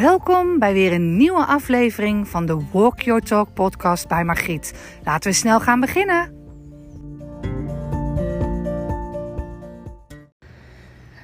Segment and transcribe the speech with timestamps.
[0.00, 4.74] Welkom bij weer een nieuwe aflevering van de Walk Your Talk podcast bij Margriet.
[5.04, 6.32] Laten we snel gaan beginnen.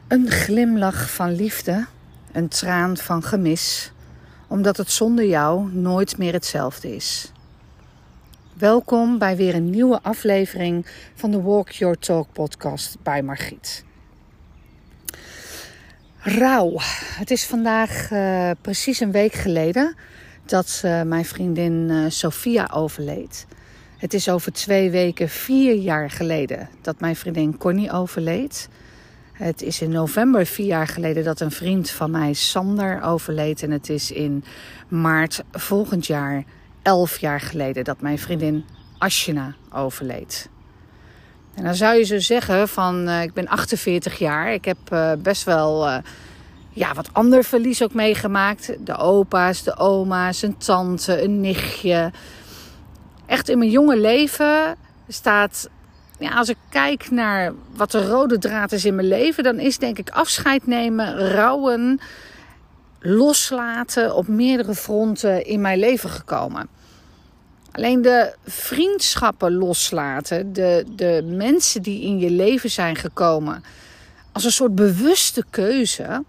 [0.09, 1.87] Een glimlach van liefde,
[2.33, 3.93] een traan van gemis,
[4.49, 7.33] omdat het zonder jou nooit meer hetzelfde is.
[8.53, 13.85] Welkom bij weer een nieuwe aflevering van de Walk Your Talk podcast bij Margriet.
[16.27, 16.73] Rouw.
[17.19, 19.97] Het is vandaag uh, precies een week geleden
[20.45, 23.47] dat uh, mijn vriendin uh, Sophia overleed.
[23.97, 28.69] Het is over twee weken vier jaar geleden dat mijn vriendin Connie overleed.
[29.33, 33.63] Het is in november vier jaar geleden dat een vriend van mij, Sander, overleed.
[33.63, 34.45] En het is in
[34.89, 36.45] maart volgend jaar
[36.83, 38.65] elf jaar geleden dat mijn vriendin
[38.99, 40.49] Ashina overleed.
[41.57, 44.53] En dan zou je zo zeggen van, uh, ik ben 48 jaar.
[44.53, 45.97] Ik heb uh, best wel uh,
[46.71, 48.77] ja, wat ander verlies ook meegemaakt.
[48.87, 52.11] De opa's, de oma's, een tante, een nichtje.
[53.27, 54.77] Echt in mijn jonge leven
[55.09, 55.69] staat,
[56.19, 59.79] ja, als ik kijk naar wat de rode draad is in mijn leven, dan is
[59.79, 62.01] denk ik afscheid nemen, rouwen,
[63.01, 66.69] loslaten op meerdere fronten in mijn leven gekomen.
[67.75, 73.65] Alleen de vriendschappen loslaten, de, de mensen die in je leven zijn gekomen,
[74.33, 76.25] als een soort bewuste keuze,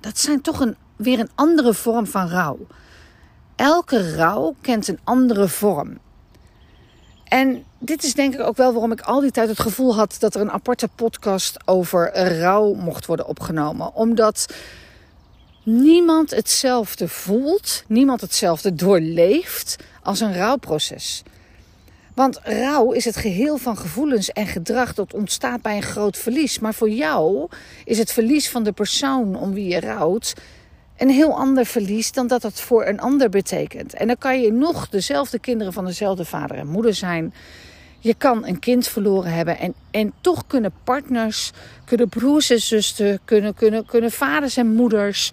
[0.00, 2.58] dat zijn toch een, weer een andere vorm van rouw.
[3.56, 5.98] Elke rouw kent een andere vorm.
[7.24, 10.16] En dit is denk ik ook wel waarom ik al die tijd het gevoel had
[10.18, 13.94] dat er een aparte podcast over rouw mocht worden opgenomen.
[13.94, 14.46] Omdat
[15.64, 21.22] niemand hetzelfde voelt, niemand hetzelfde doorleeft als een rouwproces.
[22.14, 26.58] Want rouw is het geheel van gevoelens en gedrag dat ontstaat bij een groot verlies.
[26.58, 27.48] Maar voor jou
[27.84, 30.34] is het verlies van de persoon om wie je rouwt
[30.96, 33.94] een heel ander verlies dan dat het voor een ander betekent.
[33.94, 37.34] En dan kan je nog dezelfde kinderen van dezelfde vader en moeder zijn.
[38.04, 41.50] Je kan een kind verloren hebben en, en toch kunnen partners,
[41.84, 45.32] kunnen broers en zusters, kunnen, kunnen, kunnen vaders en moeders,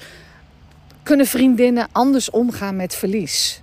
[1.03, 3.61] kunnen vriendinnen anders omgaan met verlies.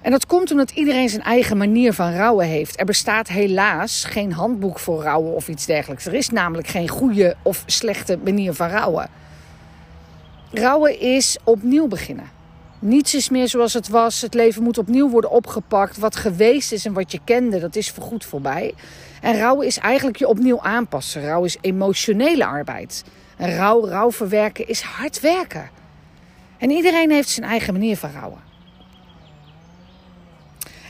[0.00, 2.80] En dat komt omdat iedereen zijn eigen manier van rouwen heeft.
[2.80, 6.06] Er bestaat helaas geen handboek voor rouwen of iets dergelijks.
[6.06, 9.08] Er is namelijk geen goede of slechte manier van rouwen.
[10.52, 12.35] Rouwen is opnieuw beginnen.
[12.86, 14.20] Niets is meer zoals het was.
[14.20, 15.98] Het leven moet opnieuw worden opgepakt.
[15.98, 18.74] Wat geweest is en wat je kende, dat is voorgoed voorbij.
[19.20, 21.22] En rouwen is eigenlijk je opnieuw aanpassen.
[21.22, 23.04] Rouw is emotionele arbeid.
[23.36, 25.70] Rouw, rouw verwerken is hard werken.
[26.58, 28.40] En iedereen heeft zijn eigen manier van rouwen.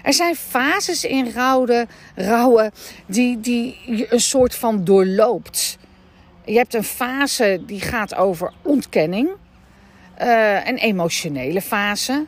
[0.03, 2.73] Er zijn fases in rouwen, rouwen
[3.06, 5.79] die, die je een soort van doorloopt.
[6.45, 9.31] Je hebt een fase die gaat over ontkenning.
[10.22, 12.25] Uh, een emotionele fase.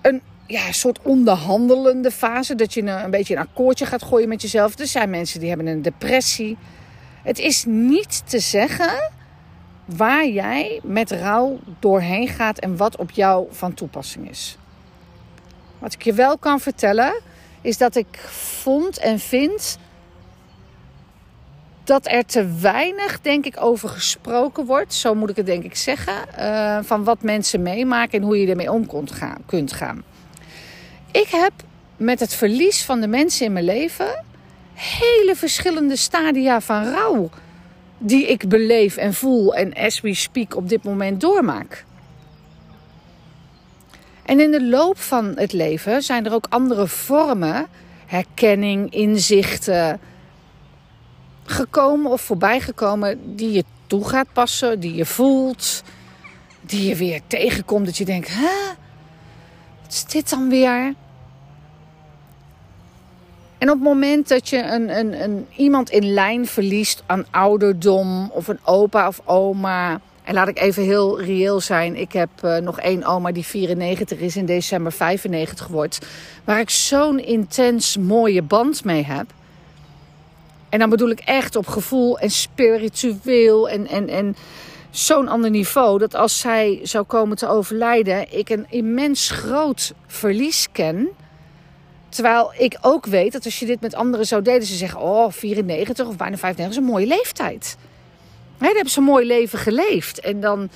[0.00, 2.54] Een ja, soort onderhandelende fase.
[2.54, 4.78] Dat je een, een beetje een akkoordje gaat gooien met jezelf.
[4.78, 6.56] Er zijn mensen die hebben een depressie.
[7.22, 9.12] Het is niet te zeggen
[9.84, 14.58] waar jij met rouw doorheen gaat en wat op jou van toepassing is.
[15.78, 17.20] Wat ik je wel kan vertellen,
[17.60, 18.18] is dat ik
[18.62, 19.78] vond en vind
[21.90, 24.94] dat er te weinig, denk ik, over gesproken wordt.
[24.94, 26.14] Zo moet ik het, denk ik, zeggen.
[26.38, 30.02] Uh, van wat mensen meemaken en hoe je ermee om kunt gaan, kunt gaan.
[31.10, 31.52] Ik heb
[31.96, 34.24] met het verlies van de mensen in mijn leven
[34.74, 37.30] hele verschillende stadia van rouw.
[37.98, 41.84] Die ik beleef en voel en as we speak op dit moment doormaak.
[44.22, 47.66] En in de loop van het leven zijn er ook andere vormen,
[48.06, 50.00] herkenning, inzichten,
[51.50, 55.82] gekomen of voorbijgekomen die je toe gaat passen, die je voelt,
[56.60, 58.74] die je weer tegenkomt dat je denkt, hè,
[59.82, 60.94] wat is dit dan weer?
[63.58, 68.30] En op het moment dat je een, een, een, iemand in lijn verliest aan ouderdom
[68.30, 71.96] of een opa of oma en laat ik even heel reëel zijn.
[71.96, 75.98] Ik heb uh, nog één oma die 94 is in december 95 wordt.
[76.44, 79.32] Waar ik zo'n intens mooie band mee heb.
[80.70, 84.36] En dan bedoel ik echt op gevoel en spiritueel en, en, en
[84.90, 85.98] zo'n ander niveau.
[85.98, 91.08] Dat als zij zou komen te overlijden, ik een immens groot verlies ken.
[92.08, 95.30] Terwijl ik ook weet dat als je dit met anderen zou delen, ze zeggen: Oh,
[95.32, 97.76] 94 of bijna 95 is een mooie leeftijd.
[98.58, 100.20] Dan hebben ze een mooi leven geleefd.
[100.20, 100.70] En dan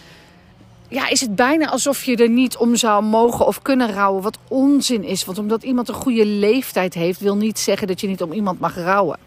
[0.89, 4.23] ja, is het bijna alsof je er niet om zou mogen of kunnen rouwen.
[4.23, 5.25] Wat onzin is.
[5.25, 8.61] Want omdat iemand een goede leeftijd heeft, wil niet zeggen dat je niet om iemand
[8.61, 9.19] mag rouwen.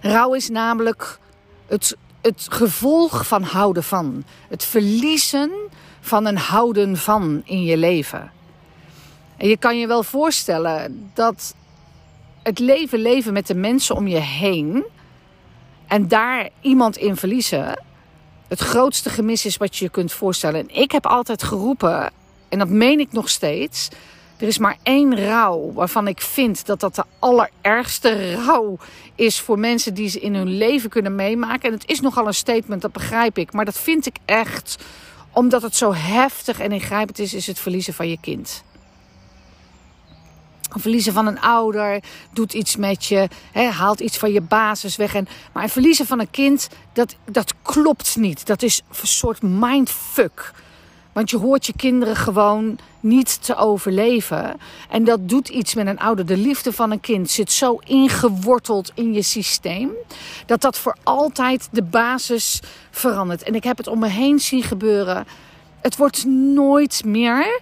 [0.00, 1.18] Rouw is namelijk
[1.66, 4.24] het het gevolg van houden van.
[4.48, 5.50] Het verliezen
[6.00, 8.30] van een houden van in je leven.
[9.36, 11.54] En je kan je wel voorstellen dat
[12.42, 14.84] het leven leven met de mensen om je heen
[15.86, 17.78] en daar iemand in verliezen
[18.50, 20.60] het grootste gemis is wat je je kunt voorstellen.
[20.60, 22.10] En ik heb altijd geroepen,
[22.48, 23.88] en dat meen ik nog steeds.
[24.40, 28.78] Er is maar één rouw waarvan ik vind dat dat de allerergste rouw
[29.14, 31.68] is voor mensen die ze in hun leven kunnen meemaken.
[31.68, 33.52] En het is nogal een statement, dat begrijp ik.
[33.52, 34.76] Maar dat vind ik echt,
[35.32, 38.62] omdat het zo heftig en ingrijpend is, is het verliezen van je kind.
[40.70, 42.02] Verliezen van een ouder
[42.32, 45.14] doet iets met je, haalt iets van je basis weg.
[45.14, 48.46] En, maar verliezen van een kind, dat, dat klopt niet.
[48.46, 50.52] Dat is een soort mindfuck.
[51.12, 54.60] Want je hoort je kinderen gewoon niet te overleven.
[54.88, 56.26] En dat doet iets met een ouder.
[56.26, 59.90] De liefde van een kind zit zo ingeworteld in je systeem.
[60.46, 62.60] Dat dat voor altijd de basis
[62.90, 63.42] verandert.
[63.42, 65.26] En ik heb het om me heen zien gebeuren.
[65.80, 67.60] Het wordt nooit meer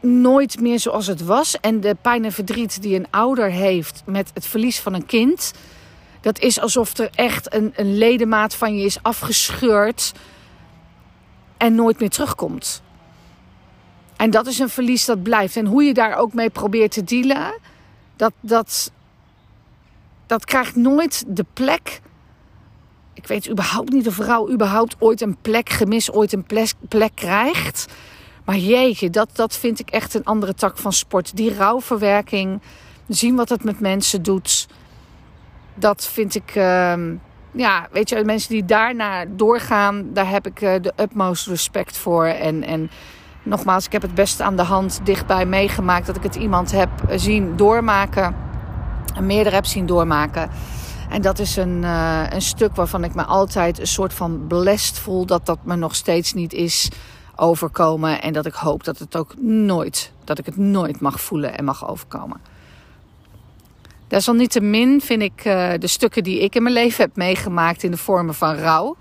[0.00, 1.60] nooit meer zoals het was.
[1.60, 5.52] En de pijn en verdriet die een ouder heeft met het verlies van een kind.
[6.20, 10.12] Dat is alsof er echt een, een ledemaat van je is afgescheurd.
[11.60, 12.82] En nooit meer terugkomt.
[14.16, 15.56] En dat is een verlies dat blijft.
[15.56, 17.58] En hoe je daar ook mee probeert te dealen.
[18.16, 18.92] Dat, dat,
[20.26, 22.00] dat krijgt nooit de plek.
[23.12, 26.46] Ik weet überhaupt niet of vrouw überhaupt ooit een plek, gemis ooit een
[26.88, 27.86] plek, krijgt.
[28.44, 31.36] Maar jeetje, dat, dat vind ik echt een andere tak van sport.
[31.36, 32.60] Die rouwverwerking,
[33.08, 34.68] zien wat het met mensen doet.
[35.74, 36.94] Dat vind ik, uh,
[37.52, 42.24] ja, weet je, mensen die daarna doorgaan, daar heb ik uh, de utmost respect voor.
[42.24, 42.90] En, en
[43.42, 46.90] nogmaals, ik heb het best aan de hand dichtbij meegemaakt dat ik het iemand heb
[47.10, 48.34] zien doormaken.
[49.14, 50.50] En meerdere heb zien doormaken.
[51.10, 54.98] En dat is een, uh, een stuk waarvan ik me altijd een soort van blessed
[54.98, 56.90] voel dat dat me nog steeds niet is
[57.36, 58.22] overkomen.
[58.22, 61.64] En dat ik hoop dat het ook nooit, dat ik het nooit mag voelen en
[61.64, 62.40] mag overkomen.
[64.10, 67.96] Desalniettemin vind ik uh, de stukken die ik in mijn leven heb meegemaakt in de
[67.96, 68.96] vormen van rouw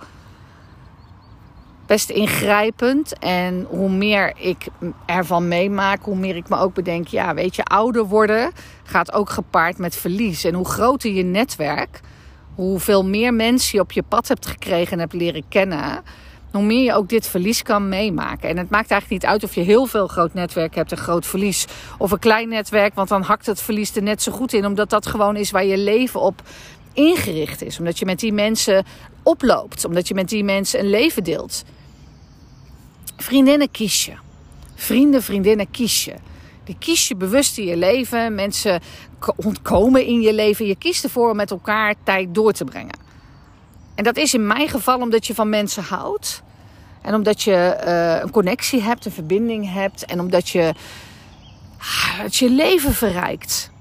[1.85, 3.19] best ingrijpend.
[3.19, 4.65] En hoe meer ik
[5.06, 8.51] ervan meemaak, hoe meer ik me ook bedenk: ja, weet je, ouder worden
[8.83, 10.44] gaat ook gepaard met verlies.
[10.44, 12.00] En hoe groter je netwerk,
[12.55, 16.03] hoeveel meer mensen je op je pad hebt gekregen en hebt leren kennen
[16.51, 18.50] hoe meer je ook dit verlies kan meemaken.
[18.50, 21.25] En het maakt eigenlijk niet uit of je heel veel groot netwerk hebt, een groot
[21.25, 21.66] verlies,
[21.98, 24.90] of een klein netwerk, want dan hakt het verlies er net zo goed in, omdat
[24.90, 26.42] dat gewoon is waar je leven op
[26.94, 27.80] ingericht is.
[27.80, 28.86] Omdat je met die mensen
[29.24, 31.63] oploopt, omdat je met die mensen een leven deelt.
[33.18, 34.13] Vriendinnen kies je.
[34.75, 36.13] Vrienden, vriendinnen kies je.
[36.63, 38.36] Die kies je bewust in je leven.
[38.36, 38.81] Mensen
[39.36, 40.66] ontkomen in je leven.
[40.66, 43.08] Je kiest ervoor om met elkaar tijd door te brengen.
[44.00, 46.42] En dat is in mijn geval omdat je van mensen houdt.
[47.01, 50.06] En omdat je uh, een connectie hebt, een verbinding hebt.
[50.06, 50.74] En omdat je
[52.18, 53.72] het je leven verrijkt.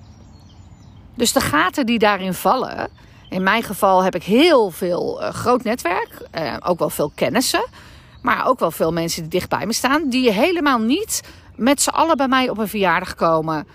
[1.14, 2.88] Dus de gaten die daarin vallen.
[3.30, 6.28] In mijn geval heb ik heel veel uh, groot netwerk.
[6.38, 7.66] Uh, ook wel veel kennissen.
[8.22, 10.08] Maar ook wel veel mensen die dicht bij me staan.
[10.08, 11.22] Die helemaal niet
[11.56, 13.66] met z'n allen bij mij op een verjaardag komen.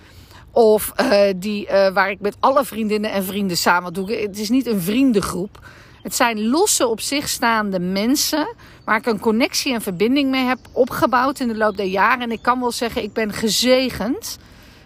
[0.51, 0.93] Of
[1.35, 4.11] die, waar ik met alle vriendinnen en vrienden samen doe.
[4.11, 5.59] Het is niet een vriendengroep.
[6.03, 10.59] Het zijn losse op zich staande mensen waar ik een connectie en verbinding mee heb
[10.71, 12.21] opgebouwd in de loop der jaren.
[12.21, 14.37] En ik kan wel zeggen, ik ben gezegend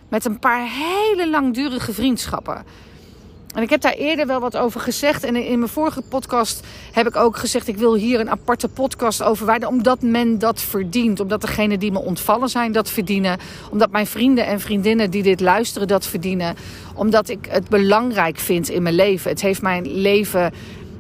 [0.10, 2.66] met een paar hele langdurige vriendschappen.
[3.58, 5.24] En ik heb daar eerder wel wat over gezegd.
[5.24, 9.24] En in mijn vorige podcast heb ik ook gezegd: ik wil hier een aparte podcast
[9.24, 9.68] over wijden.
[9.68, 11.20] Omdat men dat verdient.
[11.20, 13.38] Omdat degenen die me ontvallen zijn dat verdienen.
[13.72, 16.56] Omdat mijn vrienden en vriendinnen die dit luisteren dat verdienen.
[16.94, 19.32] Omdat ik het belangrijk vind in mijn leven.
[19.32, 20.54] Het heeft mijn leven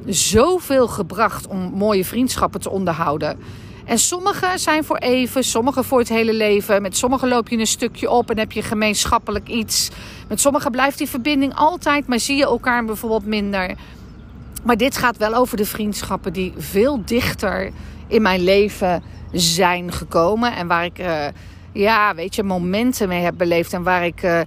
[0.07, 3.39] zoveel gebracht om mooie vriendschappen te onderhouden.
[3.85, 6.81] En sommige zijn voor even, sommige voor het hele leven.
[6.81, 9.89] Met sommige loop je een stukje op en heb je gemeenschappelijk iets.
[10.27, 13.75] Met sommige blijft die verbinding altijd, maar zie je elkaar bijvoorbeeld minder.
[14.63, 17.71] Maar dit gaat wel over de vriendschappen die veel dichter
[18.07, 20.55] in mijn leven zijn gekomen.
[20.55, 21.25] En waar ik, uh,
[21.71, 23.73] ja, weet je, momenten mee heb beleefd.
[23.73, 24.39] En waar, ik, uh,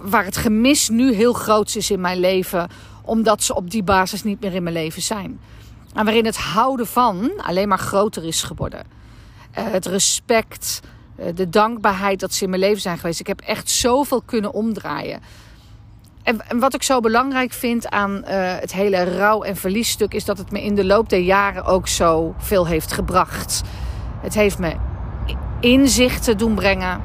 [0.00, 2.68] waar het gemis nu heel groot is in mijn leven
[3.02, 5.40] omdat ze op die basis niet meer in mijn leven zijn.
[5.94, 8.86] En waarin het houden van alleen maar groter is geworden.
[9.58, 10.80] Uh, het respect,
[11.18, 13.20] uh, de dankbaarheid dat ze in mijn leven zijn geweest.
[13.20, 15.20] Ik heb echt zoveel kunnen omdraaien.
[16.22, 18.22] En, wat ik zo belangrijk vind aan uh,
[18.58, 20.14] het hele rouw- en verliesstuk...
[20.14, 23.62] is dat het me in de loop der jaren ook zo veel heeft gebracht.
[24.20, 24.76] Het heeft me
[25.60, 27.00] inzichten doen brengen.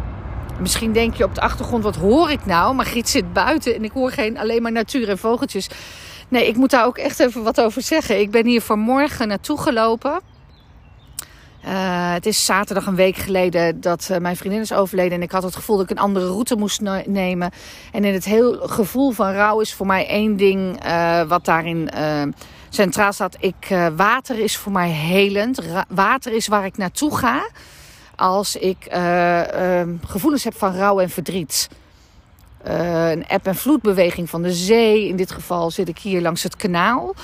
[0.60, 2.76] Misschien denk je op de achtergrond, wat hoor ik nou?
[2.76, 5.70] Maar Griet zit buiten en ik hoor geen alleen maar natuur en vogeltjes.
[6.28, 8.20] Nee, ik moet daar ook echt even wat over zeggen.
[8.20, 10.22] Ik ben hier vanmorgen naartoe gelopen.
[11.66, 15.12] Uh, het is zaterdag een week geleden dat uh, mijn vriendin is overleden.
[15.12, 17.52] En ik had het gevoel dat ik een andere route moest nemen.
[17.92, 21.90] En in het heel gevoel van rouw is voor mij één ding uh, wat daarin
[22.70, 23.38] centraal staat.
[23.40, 25.60] Ik, water is voor mij helend.
[25.90, 27.50] Water is waar ik naartoe ga
[28.16, 28.88] als ik
[30.06, 31.70] gevoelens heb van rouw en verdriet.
[32.64, 35.08] een eb- en vloedbeweging van de zee.
[35.08, 37.16] In dit geval zit ik hier langs het kanaal.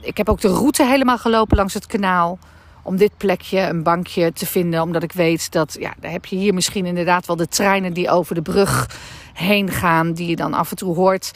[0.00, 2.38] ik heb ook de route helemaal gelopen langs het kanaal
[2.82, 4.82] om dit plekje, een bankje te vinden.
[4.82, 8.10] Omdat ik weet dat, ja, daar heb je hier misschien inderdaad wel de treinen die
[8.10, 8.90] over de brug
[9.32, 10.12] heen gaan.
[10.12, 11.30] Die je dan af en toe hoort.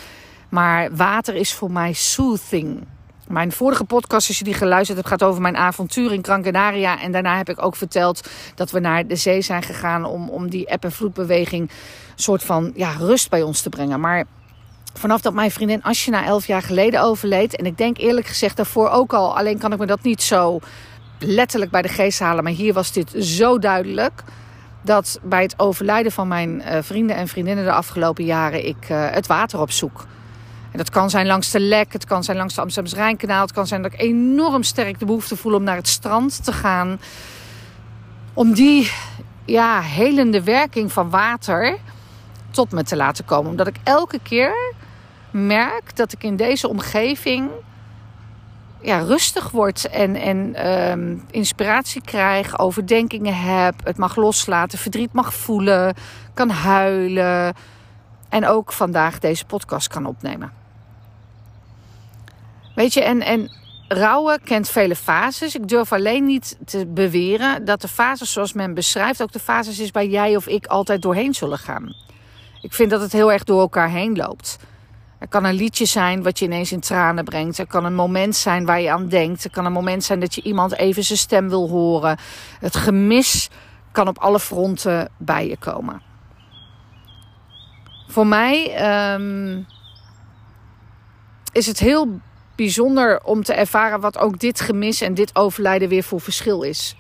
[0.49, 2.87] Maar water is voor mij soothing.
[3.31, 6.45] Mijn vorige podcast, als je die geluisterd hebt, gaat over mijn avontuur in Gran.
[6.45, 10.51] En daarna heb ik ook verteld dat we naar de zee zijn gegaan om, om
[10.51, 11.71] die eb- en vloedbeweging
[12.15, 14.01] soort van ja, rust bij ons te brengen.
[14.01, 14.25] Maar
[14.95, 17.57] vanaf dat mijn vriendin Asje elf jaar geleden overleed.
[17.57, 19.37] En ik denk eerlijk gezegd daarvoor ook al.
[19.37, 20.59] Alleen kan ik me dat niet zo
[21.19, 22.45] letterlijk bij de geest halen.
[22.45, 24.23] Maar hier was dit zo duidelijk.
[24.83, 29.11] Dat bij het overlijden van mijn uh, vrienden en vriendinnen de afgelopen jaren ik uh,
[29.11, 30.07] het water opzoek.
[30.73, 33.43] En dat kan zijn langs de Lek, het kan zijn langs de Amsterdamse Rijnkanaal.
[33.43, 36.53] Het kan zijn dat ik enorm sterk de behoefte voel om naar het strand te
[36.53, 37.01] gaan.
[38.35, 38.93] Om die
[39.45, 41.79] ja, helende werking van water
[42.51, 43.51] tot me te laten komen.
[43.51, 44.75] Omdat ik elke keer
[45.31, 47.51] merk dat ik in deze omgeving
[48.83, 55.35] ja, rustig word en, en um, inspiratie krijg, overdenkingen heb, het mag loslaten, verdriet mag
[55.35, 55.95] voelen,
[56.35, 57.55] kan huilen
[58.29, 60.60] en ook vandaag deze podcast kan opnemen.
[62.81, 63.51] Weet je, en, en
[63.89, 65.55] rouwen kent vele fases.
[65.55, 69.79] Ik durf alleen niet te beweren dat de fases zoals men beschrijft ook de fases
[69.79, 71.95] is waar jij of ik altijd doorheen zullen gaan.
[72.63, 74.59] Ik vind dat het heel erg door elkaar heen loopt.
[75.19, 77.59] Er kan een liedje zijn wat je ineens in tranen brengt.
[77.59, 79.45] Er kan een moment zijn waar je aan denkt.
[79.45, 82.19] Er kan een moment zijn dat je iemand even zijn stem wil horen.
[82.61, 83.49] Het gemis
[83.93, 86.03] kan op alle fronten bij je komen.
[88.09, 88.83] Voor mij
[89.15, 89.67] um,
[91.53, 92.21] is het heel
[92.63, 96.97] bijzonder om te ervaren wat ook dit gemis en dit overlijden weer voor verschil is.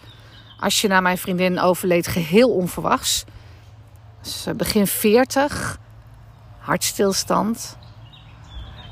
[0.58, 3.24] Als je naar mijn vriendin overleed geheel onverwachts.
[4.56, 5.78] begin 40,
[6.58, 7.78] hartstilstand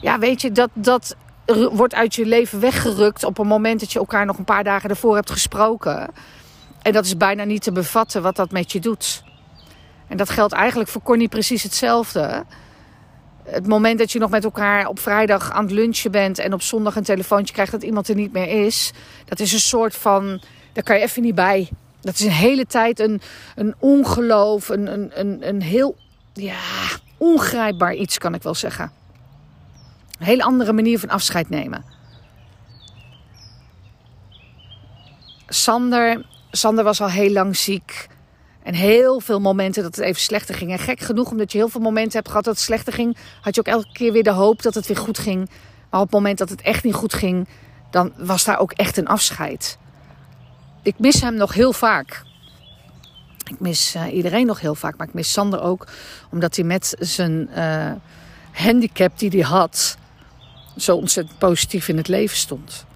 [0.01, 1.17] ja, weet je, dat, dat
[1.71, 4.91] wordt uit je leven weggerukt op een moment dat je elkaar nog een paar dagen
[4.91, 6.11] ervoor hebt gesproken.
[6.83, 9.23] En dat is bijna niet te bevatten wat dat met je doet.
[10.09, 12.45] En dat geldt eigenlijk voor Connie precies hetzelfde.
[13.51, 16.63] Het moment dat je nog met elkaar op vrijdag aan het lunchen bent en op
[16.63, 18.93] zondag een telefoontje krijgt dat iemand er niet meer is,
[19.25, 20.43] dat is een soort van.
[20.73, 21.69] Daar kan je even niet bij.
[22.01, 23.21] Dat is een hele tijd een,
[23.55, 25.97] een ongeloof, een, een, een, een heel
[26.33, 26.59] ja,
[27.17, 28.93] ongrijpbaar iets, kan ik wel zeggen.
[30.19, 31.85] Een hele andere manier van afscheid nemen.
[35.47, 38.09] Sander, Sander was al heel lang ziek.
[38.63, 40.71] En heel veel momenten dat het even slechter ging.
[40.71, 43.55] En gek genoeg, omdat je heel veel momenten hebt gehad dat het slechter ging, had
[43.55, 45.51] je ook elke keer weer de hoop dat het weer goed ging.
[45.91, 47.49] Maar op het moment dat het echt niet goed ging,
[47.91, 49.79] dan was daar ook echt een afscheid.
[50.83, 52.23] Ik mis hem nog heel vaak.
[53.51, 55.87] Ik mis uh, iedereen nog heel vaak, maar ik mis Sander ook,
[56.31, 57.93] omdat hij met zijn uh,
[58.53, 59.97] handicap die hij had,
[60.77, 62.87] zo ontzettend positief in het leven stond.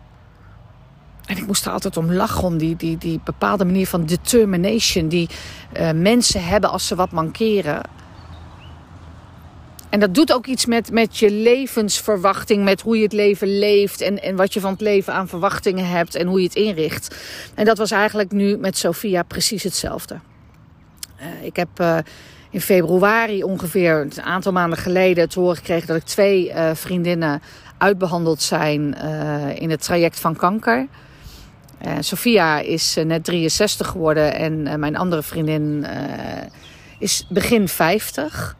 [1.27, 5.09] En ik moest er altijd om lachen, om die, die, die bepaalde manier van determination
[5.09, 5.29] die
[5.77, 7.81] uh, mensen hebben als ze wat mankeren.
[9.89, 14.01] En dat doet ook iets met, met je levensverwachting, met hoe je het leven leeft
[14.01, 17.17] en, en wat je van het leven aan verwachtingen hebt en hoe je het inricht.
[17.55, 20.21] En dat was eigenlijk nu met Sophia precies hetzelfde.
[21.21, 21.99] Uh, ik heb uh,
[22.51, 27.43] in februari ongeveer, een aantal maanden geleden, te horen gekregen dat ik twee vriendinnen
[27.79, 28.95] uitbehandeld zijn
[29.59, 30.87] in het traject van kanker.
[31.87, 35.87] Uh, Sophia is uh, net 63 geworden en mijn andere vriendin
[36.99, 38.57] is begin 50.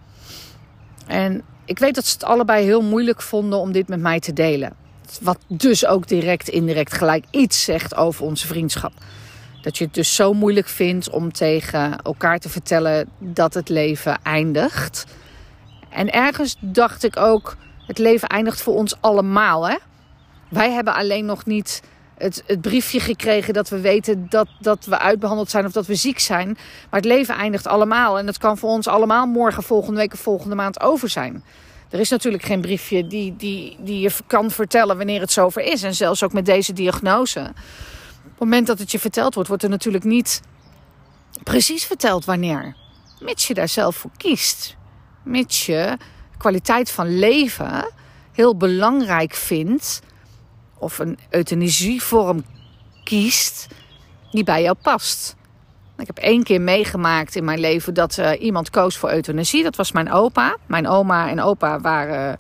[1.07, 4.33] En ik weet dat ze het allebei heel moeilijk vonden om dit met mij te
[4.33, 4.73] delen.
[5.21, 8.93] Wat dus ook direct, indirect gelijk iets zegt over onze vriendschap.
[9.63, 14.19] Dat je het dus zo moeilijk vindt om tegen elkaar te vertellen dat het leven
[14.23, 15.07] eindigt.
[15.91, 19.69] En ergens dacht ik ook, het leven eindigt voor ons allemaal.
[19.69, 19.77] Hè?
[20.49, 21.83] Wij hebben alleen nog niet
[22.23, 25.95] het, het, briefje gekregen dat we weten dat, dat we uitbehandeld zijn of dat we
[25.95, 26.47] ziek zijn.
[26.91, 28.19] Maar het leven eindigt allemaal.
[28.19, 31.45] En dat kan voor ons allemaal morgen, volgende week of volgende maand over zijn.
[31.91, 35.83] Er is natuurlijk geen briefje die, die, die je kan vertellen wanneer het zover is.
[35.83, 37.41] En zelfs ook met deze diagnose.
[37.41, 40.41] Op het moment dat het je verteld wordt, wordt er natuurlijk niet
[41.43, 42.77] precies verteld wanneer.
[43.21, 44.77] Mits je daar zelf voor kiest.
[45.25, 45.97] Mits je
[46.39, 47.91] kwaliteit van leven
[48.33, 50.01] heel belangrijk vindt,
[50.83, 52.45] of een euthanasievorm
[53.05, 53.67] kiest
[54.31, 55.37] die bij jou past.
[55.99, 59.63] Ik heb één keer meegemaakt in mijn leven dat uh, iemand koos voor euthanasie.
[59.63, 60.57] Dat was mijn opa.
[60.67, 62.37] Mijn oma en opa waren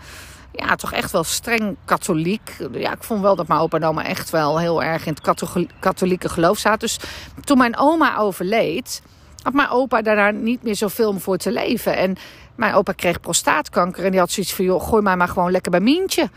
[0.52, 2.56] ja, toch echt wel streng katholiek.
[2.72, 5.68] Ja, ik vond wel dat mijn opa en oma echt wel heel erg in het
[5.80, 6.78] katholieke geloof zaten.
[6.78, 6.99] Dus
[7.44, 9.02] toen mijn oma overleed,
[9.42, 11.96] had mijn opa daarna niet meer zoveel voor te leven.
[11.96, 12.16] En
[12.54, 14.64] mijn opa kreeg prostaatkanker en die had zoiets van...
[14.64, 16.30] joh, gooi mij maar gewoon lekker bij Mientje.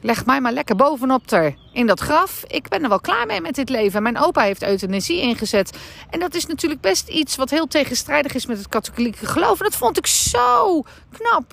[0.00, 2.44] Leg mij maar lekker bovenop er in dat graf.
[2.46, 4.02] Ik ben er wel klaar mee met dit leven.
[4.02, 5.78] Mijn opa heeft euthanasie ingezet.
[6.10, 9.58] En dat is natuurlijk best iets wat heel tegenstrijdig is met het katholieke geloof.
[9.58, 11.52] En dat vond ik zo knap.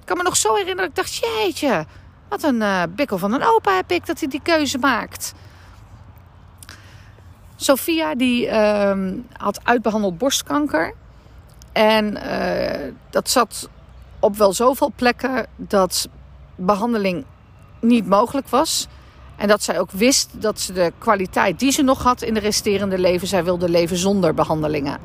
[0.00, 1.86] Ik kan me nog zo herinneren dat ik dacht, jeetje,
[2.28, 5.34] wat een uh, bikkel van een opa heb ik dat hij die keuze maakt.
[7.56, 10.94] Sophia die uh, had uitbehandeld borstkanker.
[11.72, 13.68] En uh, dat zat
[14.18, 16.08] op wel zoveel plekken dat
[16.56, 17.24] behandeling
[17.86, 18.88] niet mogelijk was.
[19.36, 22.40] En dat zij ook wist dat ze de kwaliteit die ze nog had in de
[22.40, 24.98] resterende leven, zij wilde leven zonder behandelingen.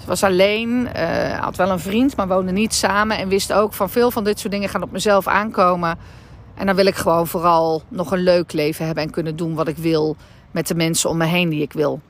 [0.00, 3.18] Ze was alleen, uh, had wel een vriend, maar woonde niet samen.
[3.18, 5.98] En wist ook van veel van dit soort dingen gaan op mezelf aankomen.
[6.54, 9.68] En dan wil ik gewoon vooral nog een leuk leven hebben en kunnen doen wat
[9.68, 10.16] ik wil
[10.50, 12.00] met de mensen om me heen die ik wil.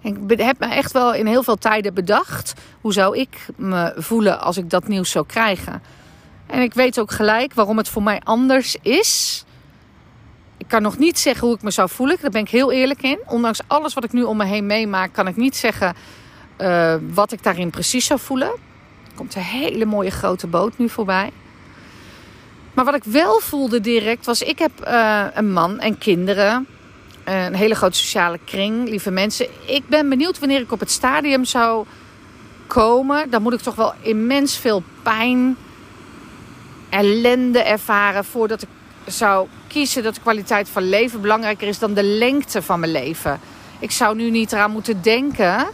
[0.00, 2.54] ik heb me echt wel in heel veel tijden bedacht.
[2.80, 5.82] Hoe zou ik me voelen als ik dat nieuws zou krijgen?
[6.54, 9.44] En ik weet ook gelijk waarom het voor mij anders is.
[10.56, 12.16] Ik kan nog niet zeggen hoe ik me zou voelen.
[12.20, 13.18] Daar ben ik heel eerlijk in.
[13.26, 15.94] Ondanks alles wat ik nu om me heen meemaak, kan ik niet zeggen
[16.58, 18.48] uh, wat ik daarin precies zou voelen.
[18.48, 21.30] Er komt een hele mooie grote boot nu voorbij.
[22.74, 26.66] Maar wat ik wel voelde direct was: ik heb uh, een man en kinderen.
[27.24, 29.46] Een hele grote sociale kring, lieve mensen.
[29.66, 31.86] Ik ben benieuwd wanneer ik op het stadium zou
[32.66, 33.30] komen.
[33.30, 35.56] Dan moet ik toch wel immens veel pijn
[36.94, 38.68] ellende ervaren voordat ik
[39.06, 43.40] zou kiezen dat de kwaliteit van leven belangrijker is dan de lengte van mijn leven.
[43.78, 45.66] Ik zou nu niet eraan moeten denken.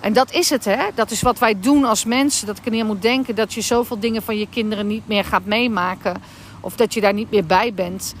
[0.00, 0.84] En dat is het, hè?
[0.94, 2.46] Dat is wat wij doen als mensen.
[2.46, 5.24] Dat ik er niet moet denken dat je zoveel dingen van je kinderen niet meer
[5.24, 6.14] gaat meemaken.
[6.60, 8.14] Of dat je daar niet meer bij bent.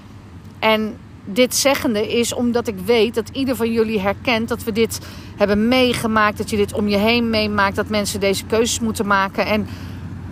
[0.58, 4.98] En dit zeggende is omdat ik weet dat ieder van jullie herkent dat we dit
[5.36, 6.38] hebben meegemaakt.
[6.38, 7.76] Dat je dit om je heen meemaakt.
[7.76, 9.46] Dat mensen deze keuzes moeten maken.
[9.46, 9.68] En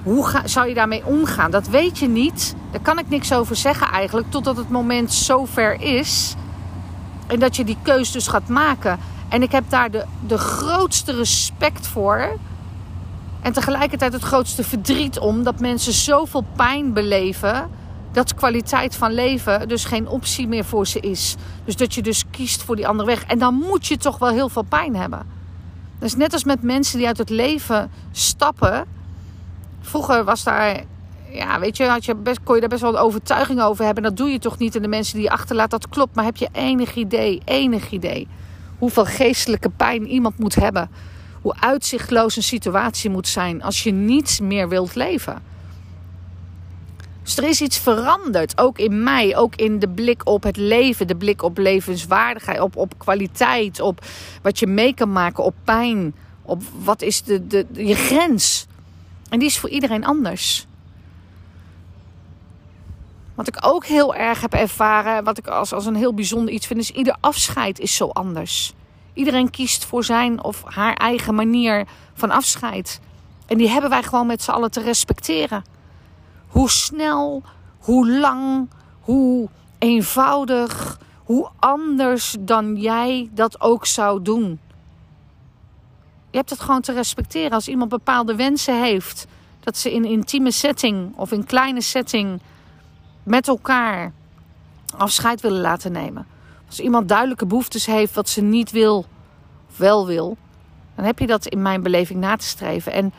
[0.05, 1.51] hoe zou je daarmee omgaan?
[1.51, 2.55] Dat weet je niet.
[2.71, 4.31] Daar kan ik niks over zeggen eigenlijk.
[4.31, 6.35] Totdat het moment zover is.
[7.27, 8.99] En dat je die keus dus gaat maken.
[9.29, 12.37] En ik heb daar de, de grootste respect voor.
[13.41, 15.43] En tegelijkertijd het grootste verdriet om.
[15.43, 17.71] Dat mensen zoveel pijn beleven.
[18.13, 21.37] Dat kwaliteit van leven dus geen optie meer voor ze is.
[21.65, 23.25] Dus dat je dus kiest voor die andere weg.
[23.25, 25.27] En dan moet je toch wel heel veel pijn hebben.
[25.99, 28.87] Dat is net als met mensen die uit het leven stappen
[29.85, 30.85] Vroeger was daar,
[31.31, 34.03] ja, weet je, had je best, kon je daar best wel een overtuiging over hebben.
[34.03, 34.77] Dat doe je toch niet.
[34.77, 36.15] En de mensen die je achterlaat, dat klopt.
[36.15, 38.29] Maar heb je enig idee, enig idee,
[38.79, 40.91] hoeveel geestelijke pijn iemand moet hebben?
[41.41, 45.43] Hoe uitzichtloos een situatie moet zijn als je niets meer wilt leven?
[47.23, 51.07] Dus er is iets veranderd, ook in mij, ook in de blik op het leven,
[51.07, 54.05] de blik op levenswaardigheid, op, op kwaliteit, op
[54.43, 58.67] wat je mee kan maken, op pijn, op wat is de, de, je grens.
[59.35, 60.67] En die is voor iedereen anders.
[63.35, 66.67] Wat ik ook heel erg heb ervaren, wat ik als, als een heel bijzonder iets
[66.67, 68.73] vind, is ieder afscheid is zo anders.
[69.13, 73.01] Iedereen kiest voor zijn of haar eigen manier van afscheid.
[73.47, 75.65] En die hebben wij gewoon met z'n allen te respecteren.
[76.49, 77.43] Hoe snel,
[77.79, 78.69] hoe lang,
[79.01, 84.61] hoe eenvoudig, hoe anders dan jij dat ook zou doen.
[86.35, 87.51] Je hebt het gewoon te respecteren.
[87.51, 89.27] Als iemand bepaalde wensen heeft,
[89.61, 92.41] dat ze in intieme setting of in kleine setting
[93.23, 94.13] met elkaar
[94.97, 96.27] afscheid willen laten nemen.
[96.67, 99.07] Als iemand duidelijke behoeftes heeft wat ze niet wil
[99.71, 100.37] of wel wil,
[100.95, 102.93] dan heb je dat in mijn beleving na te streven.
[102.93, 103.13] En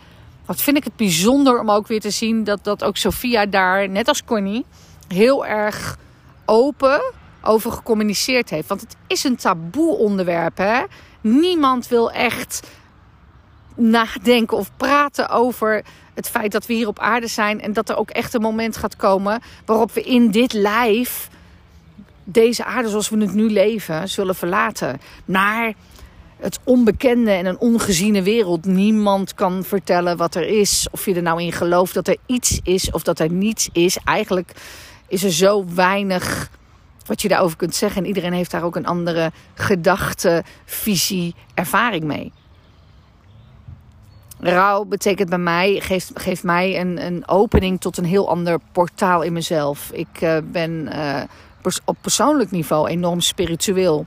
[0.45, 3.89] wat vind ik het bijzonder om ook weer te zien dat, dat ook Sophia daar,
[3.89, 4.65] net als Connie,
[5.08, 5.97] heel erg
[6.45, 8.67] open over gecommuniceerd heeft.
[8.67, 10.58] Want het is een taboe onderwerp.
[10.58, 10.84] Hè?
[11.21, 12.67] Niemand wil echt
[13.76, 15.84] nadenken of praten over
[16.14, 18.78] het feit dat we hier op aarde zijn en dat er ook echt een moment
[18.78, 21.30] gaat komen waarop we in dit lijf
[22.24, 25.00] deze aarde zoals we het nu leven zullen verlaten.
[25.26, 25.74] Naar
[26.38, 28.66] het onbekende en een ongeziene wereld.
[28.66, 30.88] Niemand kan vertellen wat er is.
[30.92, 33.98] Of je er nou in gelooft dat er iets is of dat er niets is.
[34.04, 34.52] Eigenlijk
[35.08, 36.50] is er zo weinig
[37.06, 38.02] wat je daarover kunt zeggen.
[38.02, 42.32] En iedereen heeft daar ook een andere gedachte, visie, ervaring mee.
[44.39, 49.21] Rouw betekent bij mij, geeft, geeft mij een, een opening tot een heel ander portaal
[49.21, 49.89] in mezelf.
[49.93, 50.89] Ik uh, ben
[51.62, 54.06] pers op persoonlijk niveau enorm spiritueel.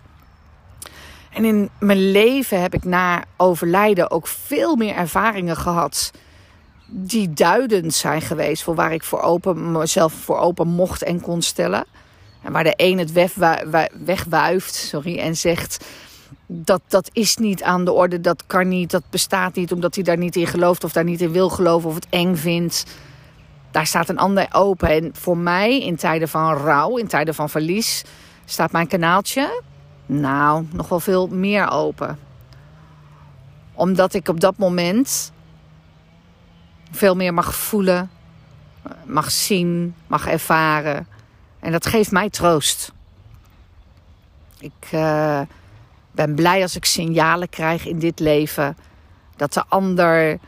[1.33, 6.11] En in mijn leven heb ik na overlijden ook veel meer ervaringen gehad.
[6.87, 11.43] Die duidend zijn geweest voor waar ik voor open, mezelf voor open mocht en kon
[11.43, 11.85] stellen.
[12.43, 13.13] En waar de een het
[14.05, 15.85] wegwuift sorry, en zegt
[16.47, 20.05] dat, dat is niet aan de orde, dat kan niet, dat bestaat niet, omdat hij
[20.05, 22.85] daar niet in gelooft of daar niet in wil geloven of het eng vindt.
[23.71, 24.89] Daar staat een ander open.
[24.89, 28.05] En voor mij, in tijden van rouw, in tijden van verlies,
[28.45, 29.63] staat mijn kanaaltje,
[30.07, 32.19] nou, nog wel veel meer open.
[33.75, 35.33] Omdat ik op dat moment
[36.91, 38.11] veel meer mag voelen,
[39.05, 41.07] mag zien, mag ervaren.
[41.61, 42.93] En dat geeft mij troost.
[44.59, 44.93] Ik.
[44.95, 45.41] Uh,
[46.27, 48.77] ben blij als ik signalen krijg in dit leven.
[49.37, 50.39] Dat de ander,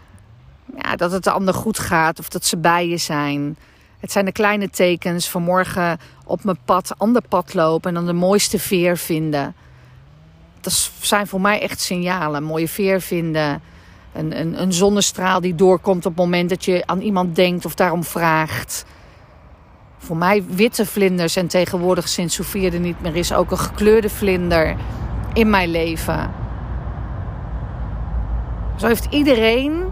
[0.77, 3.57] ja, dat het de ander goed gaat of dat ze bij je zijn.
[4.01, 5.29] Het zijn de kleine tekens.
[5.29, 9.55] Vanmorgen op mijn pad, ander pad lopen en dan de mooiste veer vinden.
[10.61, 12.43] Dat zijn voor mij echt signalen.
[12.43, 13.63] mooie veer vinden.
[14.13, 17.75] Een, een, een zonnestraal die doorkomt op het moment dat je aan iemand denkt of
[17.75, 18.85] daarom vraagt.
[19.99, 24.11] Voor mij witte vlinders en tegenwoordig sinds Sofia er niet meer is ook een gekleurde
[24.11, 24.77] vlinder
[25.33, 26.31] in mijn leven.
[28.77, 29.83] Zo heeft iedereen.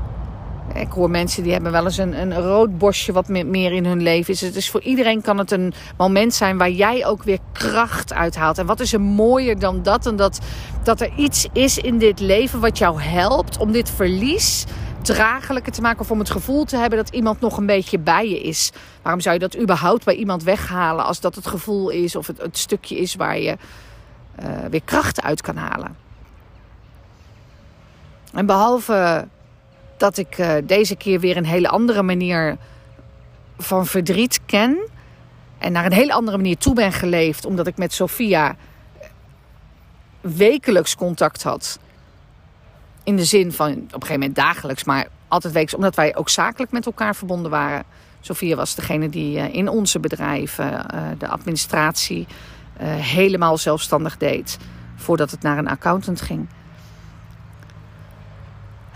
[0.74, 4.02] Ik hoor mensen die hebben wel eens een, een rood bosje wat meer in hun
[4.02, 4.52] leven is.
[4.52, 8.58] Dus voor iedereen kan het een moment zijn waar jij ook weer kracht uithaalt.
[8.58, 10.06] En wat is er mooier dan dat?
[10.06, 10.38] En dat,
[10.82, 14.64] dat er iets is in dit leven wat jou helpt om dit verlies
[15.02, 16.00] draaglijker te maken.
[16.00, 18.70] Of om het gevoel te hebben dat iemand nog een beetje bij je is.
[19.02, 22.42] Waarom zou je dat überhaupt bij iemand weghalen als dat het gevoel is of het,
[22.42, 23.56] het stukje is waar je
[24.42, 25.96] uh, weer krachten uit kan halen.
[28.32, 29.28] En behalve
[29.96, 32.56] dat ik uh, deze keer weer een hele andere manier
[33.58, 34.78] van verdriet ken.
[35.58, 37.44] En naar een hele andere manier toe ben geleefd.
[37.44, 38.56] Omdat ik met Sophia
[40.20, 41.78] wekelijks contact had.
[43.02, 45.74] In de zin van op een gegeven moment dagelijks, maar altijd wekelijks.
[45.74, 47.84] Omdat wij ook zakelijk met elkaar verbonden waren.
[48.20, 50.86] Sophia was degene die in onze bedrijven
[51.18, 52.26] de administratie
[52.86, 54.58] helemaal zelfstandig deed.
[54.96, 56.48] Voordat het naar een accountant ging.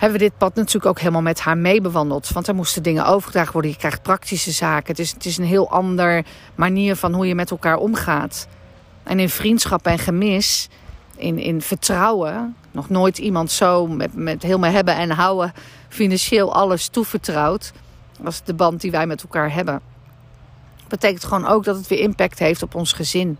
[0.02, 2.28] Hebben we dit pad natuurlijk ook helemaal met haar meebewandeld.
[2.28, 3.70] Want er moesten dingen overgedragen worden.
[3.70, 4.86] Je krijgt praktische zaken.
[4.86, 8.48] Het is, het is een heel ander manier van hoe je met elkaar omgaat.
[9.02, 10.68] En in vriendschap en gemis,
[11.16, 12.56] in, in vertrouwen.
[12.70, 15.52] Nog nooit iemand zo met, met heel hebben en houden
[15.88, 17.72] financieel alles toevertrouwd.
[18.20, 19.80] Was de band die wij met elkaar hebben.
[20.76, 23.38] Dat betekent gewoon ook dat het weer impact heeft op ons gezin.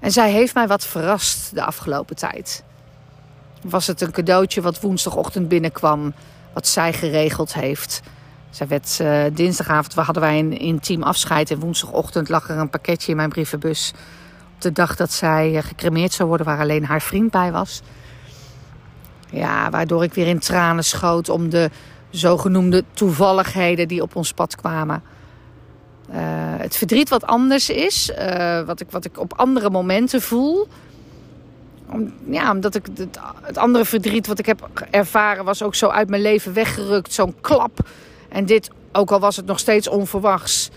[0.00, 2.62] En zij heeft mij wat verrast de afgelopen tijd.
[3.62, 6.14] Was het een cadeautje wat woensdagochtend binnenkwam,
[6.52, 8.00] wat zij geregeld heeft?
[8.50, 11.50] Zij werd uh, dinsdagavond, we hadden wij een intiem afscheid.
[11.50, 13.92] En woensdagochtend lag er een pakketje in mijn brievenbus.
[14.54, 17.82] Op de dag dat zij uh, gecremeerd zou worden, waar alleen haar vriend bij was.
[19.30, 21.70] Ja, waardoor ik weer in tranen schoot om de
[22.10, 25.02] zogenoemde toevalligheden die op ons pad kwamen.
[26.10, 26.16] Uh,
[26.56, 30.68] het verdriet wat anders is, uh, wat, ik, wat ik op andere momenten voel.
[31.90, 35.88] Om, ja, omdat ik het, het, andere verdriet wat ik heb ervaren was ook zo
[35.88, 37.12] uit mijn leven weggerukt.
[37.12, 37.88] Zo'n klap.
[38.28, 40.70] En dit, ook al was het nog steeds onverwachts,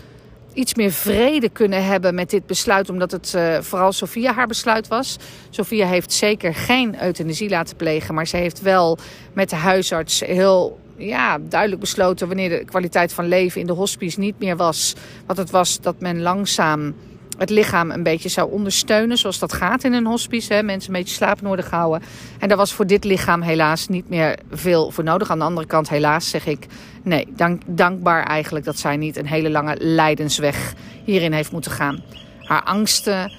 [0.52, 2.90] iets meer vrede kunnen hebben met dit besluit.
[2.90, 5.16] Omdat het uh, vooral Sofia haar besluit was.
[5.50, 8.14] Sofia heeft zeker geen euthanasie laten plegen.
[8.14, 8.98] Maar ze heeft wel
[9.32, 14.20] met de huisarts heel ja, duidelijk besloten wanneer de kwaliteit van leven in de hospice
[14.20, 14.94] niet meer was
[15.26, 16.94] wat het was dat men langzaam
[17.38, 20.54] het lichaam een beetje zou ondersteunen, zoals dat gaat in een hospice.
[20.54, 20.62] Hè?
[20.62, 22.02] Mensen een beetje nodig houden.
[22.38, 25.30] En daar was voor dit lichaam helaas niet meer veel voor nodig.
[25.30, 26.66] Aan de andere kant, helaas zeg ik,
[27.02, 32.02] nee, dank, dankbaar eigenlijk dat zij niet een hele lange lijdensweg hierin heeft moeten gaan.
[32.40, 33.32] Haar angsten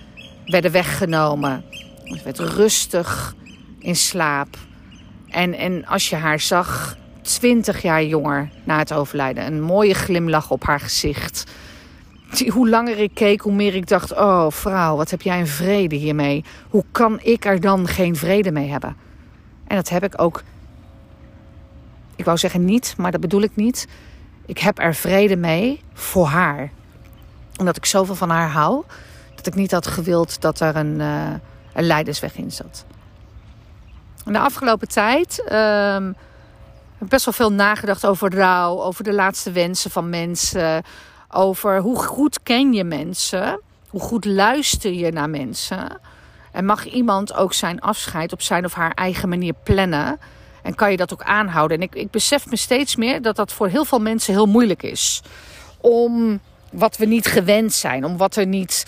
[0.46, 1.64] werden weggenomen.
[2.04, 3.36] Ze werd rustig
[3.80, 4.58] in slaap.
[5.30, 9.46] En, en als je haar zag, 20 jaar jonger na het overlijden.
[9.46, 11.44] Een mooie glimlach op haar gezicht.
[12.48, 15.96] Hoe langer ik keek, hoe meer ik dacht: Oh, vrouw, wat heb jij een vrede
[15.96, 16.44] hiermee?
[16.70, 18.96] Hoe kan ik er dan geen vrede mee hebben?
[19.68, 20.44] En dat heb ik ook.
[22.16, 23.88] Ik wou zeggen niet, maar dat bedoel ik niet.
[24.46, 26.72] Ik heb er vrede mee voor haar.
[27.60, 28.84] Omdat ik zoveel van haar hou,
[29.36, 31.34] dat ik niet had gewild dat er een, uh,
[31.74, 32.86] een leidersweg in zat.
[34.26, 35.44] En de afgelopen tijd.
[35.52, 36.10] Uh,
[37.04, 40.84] heb best wel veel nagedacht over rouw, over de laatste wensen van mensen,
[41.30, 46.00] over hoe goed ken je mensen, hoe goed luister je naar mensen
[46.52, 50.20] En mag iemand ook zijn afscheid op zijn of haar eigen manier plannen?
[50.62, 51.78] En kan je dat ook aanhouden?
[51.78, 54.84] En ik, ik besef me steeds meer dat dat voor heel veel mensen heel moeilijk
[54.84, 55.22] is.
[55.78, 56.40] Om
[56.72, 58.86] wat we niet gewend zijn, om wat er niet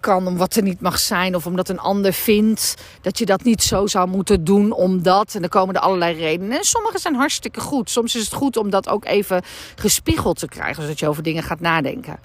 [0.00, 3.42] kan, om wat er niet mag zijn, of omdat een ander vindt dat je dat
[3.42, 5.34] niet zo zou moeten doen, omdat.
[5.34, 6.58] En dan komen er allerlei redenen.
[6.58, 7.90] En sommige zijn hartstikke goed.
[7.90, 9.42] Soms is het goed om dat ook even
[9.76, 12.18] gespiegeld te krijgen, zodat je over dingen gaat nadenken.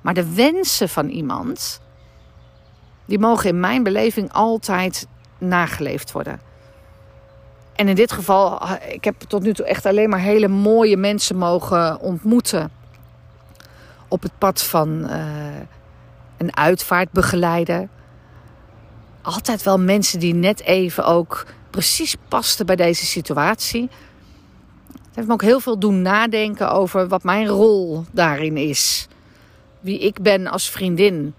[0.00, 1.80] Maar de wensen van iemand,
[3.04, 5.06] die mogen in mijn beleving altijd
[5.38, 6.40] nageleefd worden.
[7.74, 11.36] En in dit geval, ik heb tot nu toe echt alleen maar hele mooie mensen
[11.36, 12.70] mogen ontmoeten.
[14.08, 15.16] Op het pad van uh,
[16.38, 17.88] een uitvaartbegeleider.
[19.22, 23.88] Altijd wel mensen die net even ook precies pasten bij deze situatie.
[24.92, 29.08] Het heeft me ook heel veel doen nadenken over wat mijn rol daarin is.
[29.80, 31.34] Wie ik ben als vriendin.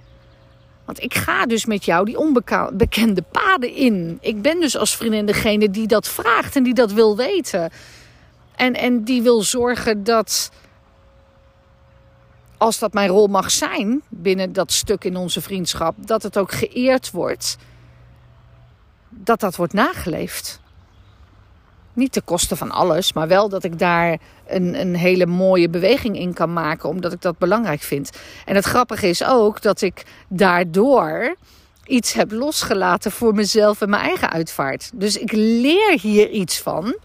[0.85, 4.17] Want ik ga dus met jou die onbekende paden in.
[4.21, 7.71] Ik ben dus als vriendin degene die dat vraagt en die dat wil weten.
[8.55, 10.51] En, en die wil zorgen dat,
[12.60, 16.52] als dat mijn rol mag zijn binnen dat stuk in onze vriendschap, dat het ook
[16.52, 17.58] geëerd wordt.
[19.10, 20.62] Dat dat wordt nageleefd.
[21.93, 24.17] Niet ten koste van alles, maar wel dat ik daar
[24.48, 28.10] een, een hele mooie beweging in kan maken, omdat ik dat belangrijk vind.
[28.45, 31.36] En het grappige is ook dat ik daardoor
[31.86, 34.91] iets heb losgelaten voor mezelf en mijn eigen uitvaart.
[34.93, 36.98] Dus ik leer hier iets van,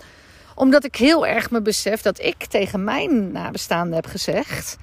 [0.54, 4.76] omdat ik heel erg me besef dat ik tegen mijn nabestaanden heb gezegd: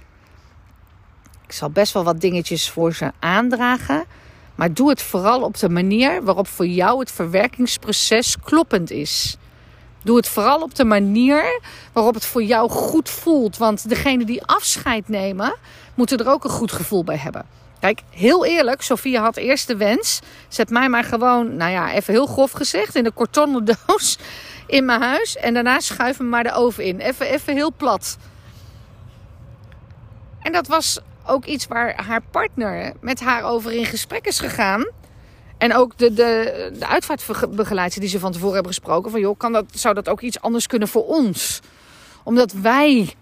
[1.52, 4.04] Ik zal best wel wat dingetjes voor ze aandragen.
[4.56, 9.38] Maar doe het vooral op de manier waarop voor jou het verwerkingsproces kloppend is.
[10.04, 11.62] Doe het vooral op de manier
[11.94, 13.58] waarop het voor jou goed voelt.
[13.58, 15.56] Want degene die afscheid nemen,
[15.96, 17.46] moeten er ook een goed gevoel bij hebben.
[17.80, 20.20] Kijk, heel eerlijk, Sofia had eerst de wens.
[20.48, 24.18] Zet mij maar gewoon, nou ja, even heel grof gezegd, in de kartonnen doos
[24.66, 25.36] in mijn huis.
[25.36, 27.00] En daarna schuif me maar de oven in.
[27.00, 28.18] Even, even heel plat.
[30.42, 34.86] En dat was ook iets waar haar partner met haar over in gesprek is gegaan.
[35.58, 39.12] En ook de, de, de uitvaartbegeleiders die ze van tevoren hebben gesproken.
[39.12, 41.60] Van joh, kan dat, zou dat ook iets anders kunnen voor ons?
[42.24, 43.14] Omdat wij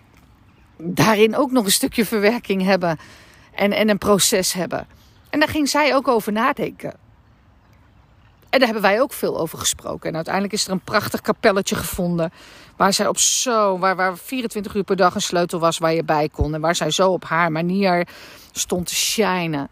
[0.77, 2.97] daarin ook nog een stukje verwerking hebben.
[3.55, 4.87] En, en een proces hebben.
[5.29, 6.93] En daar ging zij ook over nadenken.
[8.49, 10.09] En daar hebben wij ook veel over gesproken.
[10.09, 12.31] En uiteindelijk is er een prachtig kapelletje gevonden.
[12.79, 16.03] Waar zij op zo, waar, waar 24 uur per dag een sleutel was waar je
[16.03, 16.53] bij kon.
[16.53, 18.07] En waar zij zo op haar manier
[18.51, 19.69] stond te shinen.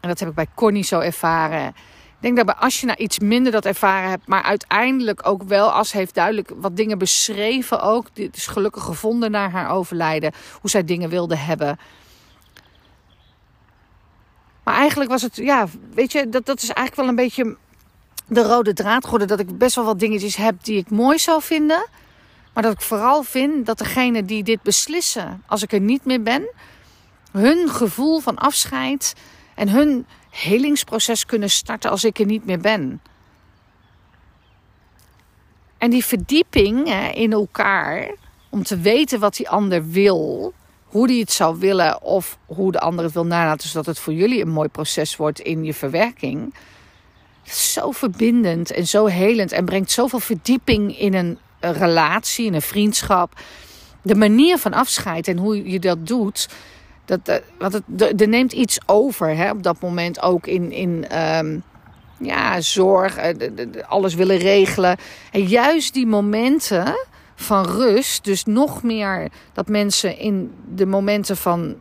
[0.00, 1.66] En dat heb ik bij Connie zo ervaren.
[1.68, 1.74] Ik
[2.20, 5.92] denk dat als je nou iets minder dat ervaren hebt, maar uiteindelijk ook wel als
[5.92, 8.06] heeft duidelijk wat dingen beschreven ook.
[8.12, 11.78] Dit is gelukkig gevonden na haar overlijden, hoe zij dingen wilde hebben.
[14.64, 17.56] Maar eigenlijk was het, ja, weet je, dat, dat is eigenlijk wel een beetje
[18.26, 19.28] de rode draad geworden.
[19.28, 21.86] Dat ik best wel wat dingetjes heb die ik mooi zou vinden.
[22.58, 26.22] Maar dat ik vooral vind dat degene die dit beslissen, als ik er niet meer
[26.22, 26.48] ben,
[27.32, 29.14] hun gevoel van afscheid
[29.54, 33.00] en hun helingsproces kunnen starten als ik er niet meer ben.
[35.76, 38.14] En die verdieping in elkaar,
[38.48, 40.52] om te weten wat die ander wil,
[40.84, 44.12] hoe die het zou willen of hoe de ander het wil nalaten, zodat het voor
[44.12, 46.54] jullie een mooi proces wordt in je verwerking.
[47.44, 53.32] zo verbindend en zo helend en brengt zoveel verdieping in een relatie, in een vriendschap.
[54.02, 56.48] De manier van afscheid en hoe je dat doet,
[57.04, 61.18] dat, uh, want het, er neemt iets over hè, op dat moment ook in, in
[61.36, 61.62] um,
[62.18, 63.52] ja, zorg, uh,
[63.88, 64.96] alles willen regelen.
[65.30, 71.76] En juist die momenten van rust, dus nog meer dat mensen in de momenten van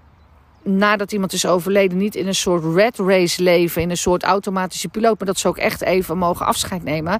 [0.63, 4.87] nadat iemand is overleden, niet in een soort red race leven, in een soort automatische
[4.87, 7.19] piloot, maar dat ze ook echt even mogen afscheid nemen.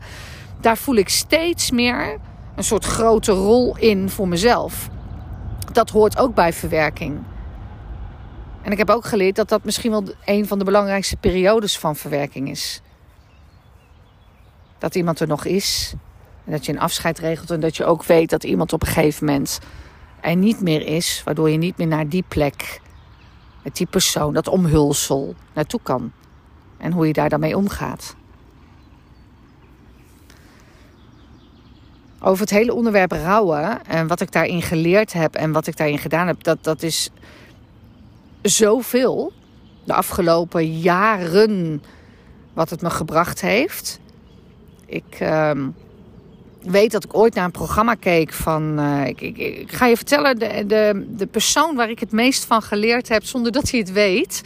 [0.62, 2.18] Daar voel ik steeds meer
[2.58, 4.90] een soort grote rol in voor mezelf.
[5.72, 7.20] Dat hoort ook bij verwerking.
[8.62, 11.96] En ik heb ook geleerd dat dat misschien wel een van de belangrijkste periodes van
[11.96, 12.82] verwerking is.
[14.78, 15.94] Dat iemand er nog is.
[16.46, 17.52] En dat je een afscheid regelt.
[17.52, 19.60] En dat je ook weet dat iemand op een gegeven moment
[20.22, 21.22] er niet meer is.
[21.26, 22.82] Waardoor je niet meer naar die plek,
[23.64, 26.12] met die persoon, dat omhulsel naartoe kan.
[26.78, 28.16] En hoe je daar dan mee omgaat.
[32.22, 35.98] Over het hele onderwerp rouwen en wat ik daarin geleerd heb en wat ik daarin
[35.98, 37.10] gedaan heb, dat, dat is
[38.42, 39.34] zoveel
[39.84, 41.84] de afgelopen jaren
[42.54, 44.00] wat het me gebracht heeft.
[44.86, 45.52] Ik uh,
[46.62, 48.80] weet dat ik ooit naar een programma keek van.
[48.80, 52.62] Uh, ik, ik, ga je vertellen, de, de, de persoon waar ik het meest van
[52.62, 54.42] geleerd heb zonder dat hij het weet.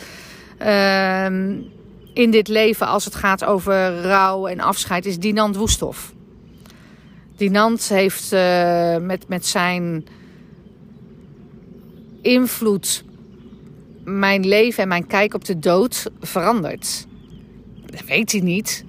[0.61, 1.25] Uh,
[2.13, 6.13] in dit leven als het gaat over rouw en afscheid is Dinant Woesthof.
[7.41, 10.05] Dinant heeft uh, met, met zijn
[12.21, 13.03] invloed
[14.03, 17.07] mijn leven en mijn kijk op de dood veranderd.
[17.85, 18.85] Dat weet hij niet.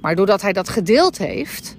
[0.00, 1.76] Maar doordat hij dat gedeeld heeft,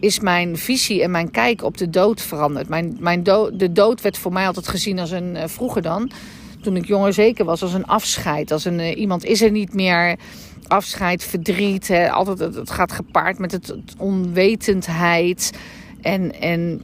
[0.00, 2.68] is mijn visie en mijn kijk op de dood veranderd.
[2.68, 6.10] Mijn, mijn de dood werd voor mij altijd gezien als een, uh, vroeger dan,
[6.62, 8.50] toen ik jonger zeker was, als een afscheid.
[8.50, 10.18] Als een, uh, iemand is er niet meer.
[10.72, 11.88] Afscheid, verdriet.
[11.88, 15.52] Hè, altijd, het, gaat gepaard met het, onwetendheid.
[16.00, 16.82] En, en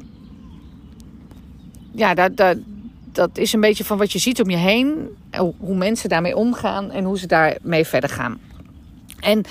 [1.93, 2.57] ja, dat, dat,
[3.13, 5.09] dat is een beetje van wat je ziet om je heen.
[5.59, 8.39] Hoe mensen daarmee omgaan en hoe ze daarmee verder gaan.
[9.21, 9.45] En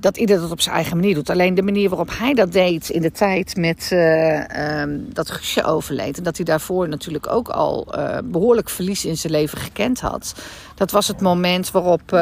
[0.00, 1.30] dat ieder dat op zijn eigen manier doet.
[1.30, 5.64] Alleen de manier waarop hij dat deed in de tijd met uh, um, dat Guusje
[5.64, 6.18] overleed.
[6.18, 10.34] En dat hij daarvoor natuurlijk ook al uh, behoorlijk verlies in zijn leven gekend had.
[10.74, 12.12] Dat was het moment waarop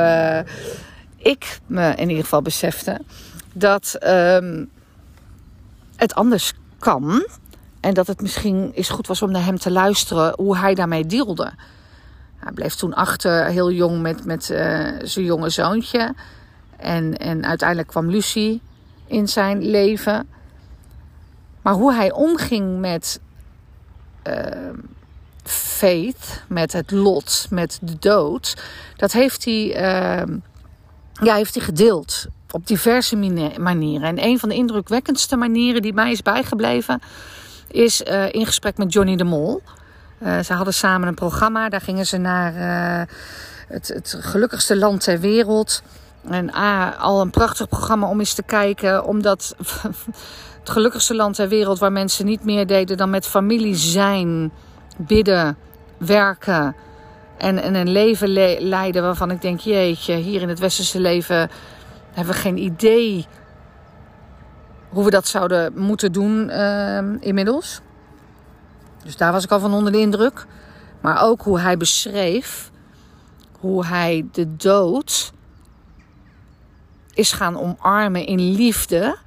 [1.23, 3.01] ik me in ieder geval besefte
[3.53, 4.71] dat um,
[5.97, 7.27] het anders kan.
[7.81, 11.07] En dat het misschien eens goed was om naar hem te luisteren hoe hij daarmee
[11.07, 11.53] deelde.
[12.37, 14.45] Hij bleef toen achter, heel jong, met, met
[15.03, 16.15] zijn jonge zoontje.
[16.77, 18.61] En, en uiteindelijk kwam Lucie
[19.07, 20.29] in zijn leven.
[21.63, 23.21] Maar hoe hij omging met
[24.29, 24.35] uh,
[25.43, 28.63] faith, met het lot, met de dood,
[28.97, 30.37] dat heeft hij, uh,
[31.23, 33.17] ja, heeft hij gedeeld op diverse
[33.59, 34.09] manieren.
[34.09, 37.01] En een van de indrukwekkendste manieren die mij is bijgebleven,
[37.69, 39.63] is uh, in gesprek met Johnny de Mol.
[40.23, 43.07] Uh, ze hadden samen een programma, daar gingen ze naar uh,
[43.69, 45.83] het, het gelukkigste land ter wereld.
[46.29, 46.53] En
[46.99, 49.05] al een prachtig programma om eens te kijken.
[49.05, 49.55] Omdat
[50.61, 54.53] het gelukkigste land ter wereld waar mensen niet meer deden dan met familie zijn,
[54.97, 55.57] bidden,
[55.99, 56.75] werken.
[57.41, 61.51] En, en een leven le leiden waarvan ik denk, jeetje, hier in het westerse leven
[62.13, 63.27] hebben we geen idee
[64.89, 67.81] hoe we dat zouden moeten doen uh, inmiddels.
[69.05, 70.47] Dus daar was ik al van onder de indruk.
[71.01, 72.71] Maar ook hoe hij beschreef
[73.59, 75.33] hoe hij de dood
[77.15, 79.19] is gaan omarmen in liefde.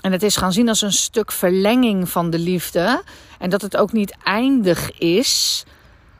[0.00, 3.02] En het is gaan zien als een stuk verlenging van de liefde.
[3.38, 5.64] En dat het ook niet eindig is.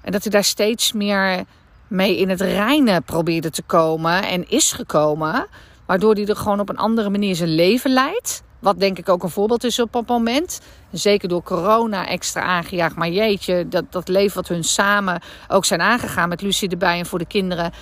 [0.03, 1.45] En dat hij daar steeds meer
[1.89, 5.47] mee in het reine probeerde te komen en is gekomen.
[5.87, 8.43] Waardoor hij er gewoon op een andere manier zijn leven leidt.
[8.59, 10.61] Wat denk ik ook een voorbeeld is op dat moment.
[10.93, 12.97] Zeker door corona extra aangejaagd.
[12.97, 17.07] Maar jeetje, dat, dat leven wat hun samen ook zijn aangegaan met Lucie erbij en
[17.07, 17.73] voor de kinderen.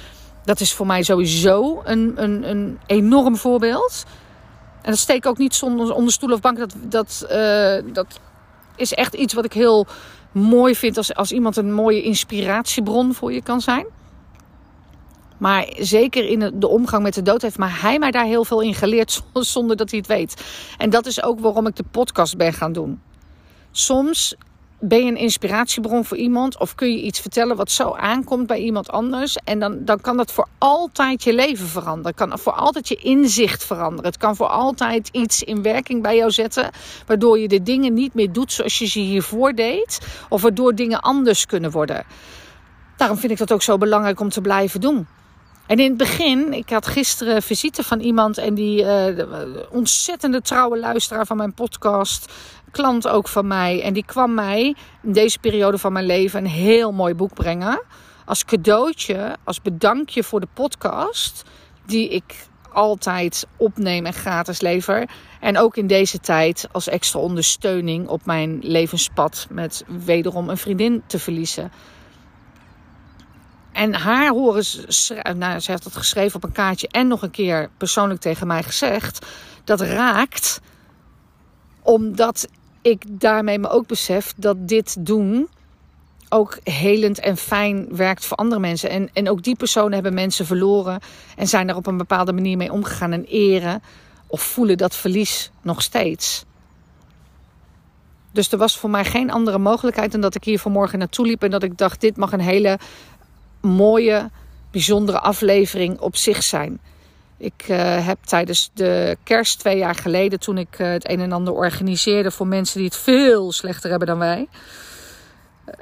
[0.45, 4.05] Dat is voor mij sowieso een, een, een enorm voorbeeld.
[4.83, 6.59] En dat steek ook niet zonder, onder stoel of bank.
[6.59, 8.21] Dat, dat, uh, dat
[8.77, 9.87] is echt iets wat ik heel
[10.33, 13.87] mooi vind als, als iemand een mooie inspiratiebron voor je kan zijn.
[15.39, 18.61] Maar zeker in de omgang met de dood heeft maar hij mij daar heel veel
[18.61, 20.45] in geleerd zonder dat hij het weet.
[20.79, 23.01] En dat is ook waarom ik de podcast ben gaan doen.
[23.71, 24.35] Soms
[24.81, 28.59] ben je een inspiratiebron voor iemand of kun je iets vertellen wat zo aankomt bij
[28.59, 32.15] iemand anders en dan, dan kan dat voor altijd je leven veranderen.
[32.15, 34.05] Kan voor altijd je inzicht veranderen.
[34.05, 36.71] Het kan voor altijd iets in werking bij jou zetten
[37.07, 41.01] waardoor je de dingen niet meer doet zoals je ze hiervoor deed of waardoor dingen
[41.01, 42.05] anders kunnen worden.
[42.97, 45.07] Daarom vind ik dat ook zo belangrijk om te blijven doen.
[45.71, 49.25] En in het begin, ik had gisteren visite van iemand en die uh,
[49.71, 52.33] ontzettende trouwe luisteraar van mijn podcast
[52.71, 53.83] klant ook van mij.
[53.83, 57.83] En die kwam mij in deze periode van mijn leven een heel mooi boek brengen.
[58.25, 61.43] Als cadeautje, als bedankje voor de podcast.
[61.87, 65.09] Die ik altijd opneem en gratis lever.
[65.41, 69.47] En ook in deze tijd als extra ondersteuning op mijn levenspad.
[69.51, 71.73] Met wederom een vriendin te verliezen.
[73.73, 77.31] En haar horen schrijven, nou, ze heeft dat geschreven op een kaartje en nog een
[77.31, 79.27] keer persoonlijk tegen mij gezegd.
[79.65, 80.61] Dat raakt
[81.83, 82.49] omdat
[82.83, 85.49] ik daarmee me ook besef dat dit doen
[86.29, 88.91] ook helend en fijn werkt voor andere mensen.
[88.91, 91.01] En, en ook die personen hebben mensen verloren
[91.37, 93.83] en zijn er op een bepaalde manier mee omgegaan en eren
[94.27, 96.45] of voelen dat verlies nog steeds.
[98.33, 101.43] Dus er was voor mij geen andere mogelijkheid dan dat ik hier vanmorgen naartoe liep
[101.43, 102.79] en dat ik dacht: dit mag een hele
[103.61, 104.31] mooie,
[104.71, 106.81] bijzondere aflevering op zich zijn.
[107.41, 111.33] Ik uh, heb tijdens de kerst twee jaar geleden, toen ik uh, het een en
[111.33, 114.49] ander organiseerde voor mensen die het veel slechter hebben dan wij,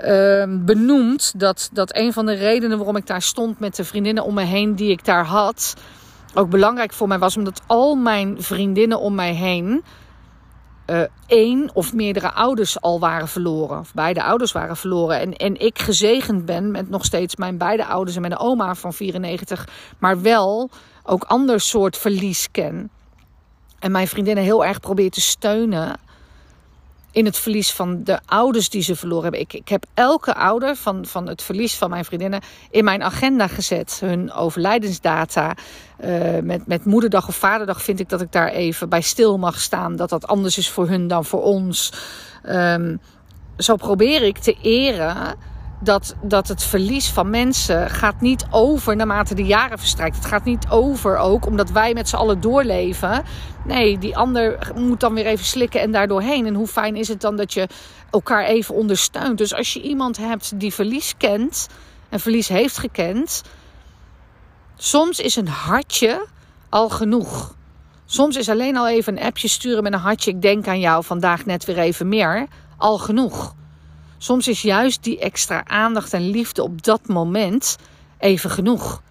[0.04, 4.24] uh, benoemd dat, dat een van de redenen waarom ik daar stond met de vriendinnen
[4.24, 5.74] om me heen die ik daar had,
[6.34, 9.84] ook belangrijk voor mij was, omdat al mijn vriendinnen om mij heen
[10.90, 13.78] uh, één of meerdere ouders al waren verloren.
[13.78, 15.20] Of beide ouders waren verloren.
[15.20, 18.92] En, en ik gezegend ben met nog steeds mijn beide ouders en mijn oma van
[18.92, 19.68] 94.
[19.98, 20.70] Maar wel
[21.08, 22.90] ook ander soort verlies ken.
[23.78, 25.96] En mijn vriendinnen heel erg probeer te steunen
[27.10, 29.40] in het verlies van de ouders die ze verloren hebben.
[29.40, 32.40] Ik, ik heb elke ouder van, van het verlies van mijn vriendinnen
[32.70, 34.00] in mijn agenda gezet.
[34.00, 35.54] Hun overlijdensdata.
[36.04, 39.60] Uh, met, met moederdag of vaderdag vind ik dat ik daar even bij stil mag
[39.60, 39.96] staan.
[39.96, 41.92] Dat dat anders is voor hun dan voor ons.
[42.46, 43.00] Um,
[43.58, 45.36] zo probeer ik te eren
[45.80, 50.16] dat, dat het verlies van mensen gaat niet over naarmate de jaren verstrijkt.
[50.16, 53.24] Het gaat niet over ook omdat wij met z'n allen doorleven.
[53.64, 56.46] Nee, die ander moet dan weer even slikken en daardoorheen.
[56.46, 57.68] En hoe fijn is het dan dat je
[58.10, 59.38] elkaar even ondersteunt.
[59.38, 61.66] Dus als je iemand hebt die verlies kent
[62.08, 63.42] en verlies heeft gekend.
[64.76, 66.26] Soms is een hartje
[66.68, 67.56] al genoeg.
[68.06, 70.30] Soms is alleen al even een appje sturen met een hartje.
[70.30, 72.46] Ik denk aan jou vandaag net weer even meer.
[72.76, 73.56] Al genoeg.
[74.18, 77.76] Soms is juist die extra aandacht en liefde op dat moment
[78.18, 79.02] even genoeg.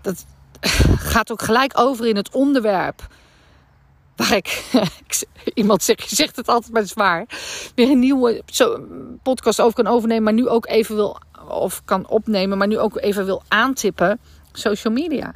[0.00, 0.24] Dat
[1.12, 3.06] gaat ook gelijk over in het onderwerp
[4.16, 4.64] waar ik,
[5.54, 7.26] iemand zegt, je zegt het altijd maar zwaar,
[7.74, 8.42] weer een nieuwe
[9.22, 12.98] podcast over kan overnemen, maar nu ook even wil, of kan opnemen, maar nu ook
[12.98, 14.20] even wil aantippen,
[14.52, 15.34] social media.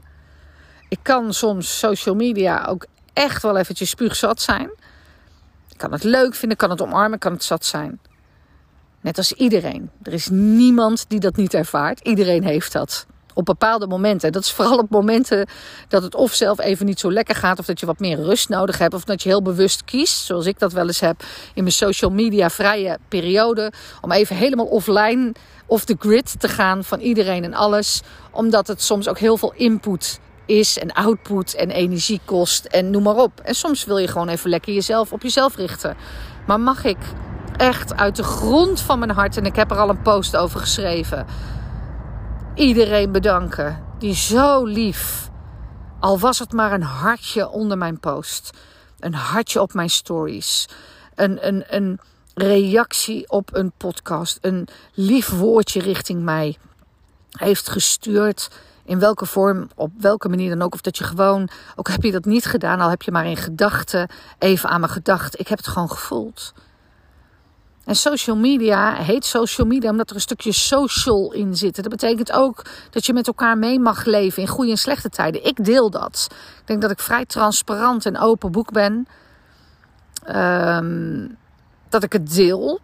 [0.88, 4.70] Ik kan soms social media ook echt wel eventjes spuugzat zijn
[5.78, 8.00] kan het leuk vinden, kan het omarmen, kan het zat zijn.
[9.00, 9.90] Net als iedereen.
[10.02, 12.00] Er is niemand die dat niet ervaart.
[12.00, 13.06] Iedereen heeft dat.
[13.34, 14.32] Op bepaalde momenten.
[14.32, 15.48] Dat is vooral op momenten
[15.88, 17.58] dat het of zelf even niet zo lekker gaat.
[17.58, 18.94] Of dat je wat meer rust nodig hebt.
[18.94, 20.24] Of dat je heel bewust kiest.
[20.24, 21.22] Zoals ik dat wel eens heb
[21.54, 23.72] in mijn social media vrije periode.
[24.00, 25.32] Om even helemaal offline,
[25.66, 28.02] off the grid te gaan van iedereen en alles.
[28.30, 33.02] Omdat het soms ook heel veel input is en output en energie kost en noem
[33.02, 33.40] maar op.
[33.40, 35.96] En soms wil je gewoon even lekker jezelf op jezelf richten.
[36.46, 36.98] Maar mag ik
[37.56, 40.60] echt uit de grond van mijn hart, en ik heb er al een post over
[40.60, 41.26] geschreven,
[42.54, 45.30] iedereen bedanken die zo lief,
[46.00, 48.50] al was het maar een hartje onder mijn post,
[48.98, 50.68] een hartje op mijn stories,
[51.14, 52.00] een, een, een
[52.34, 56.56] reactie op een podcast, een lief woordje richting mij
[57.30, 58.48] heeft gestuurd
[58.88, 60.74] in welke vorm, op welke manier dan ook.
[60.74, 63.36] Of dat je gewoon, ook heb je dat niet gedaan, al heb je maar in
[63.36, 64.08] gedachten
[64.38, 65.40] even aan me gedacht.
[65.40, 66.54] Ik heb het gewoon gevoeld.
[67.84, 71.76] En social media heet social media omdat er een stukje social in zit.
[71.76, 75.44] Dat betekent ook dat je met elkaar mee mag leven in goede en slechte tijden.
[75.44, 76.26] Ik deel dat.
[76.60, 79.06] Ik denk dat ik vrij transparant en open boek ben.
[80.28, 81.36] Um,
[81.88, 82.80] dat ik het deel.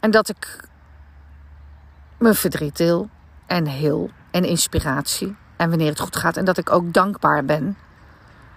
[0.00, 0.68] En dat ik
[2.18, 3.10] mijn verdriet deel
[3.46, 5.36] en heel en inspiratie.
[5.56, 6.36] En wanneer het goed gaat.
[6.36, 7.76] En dat ik ook dankbaar ben.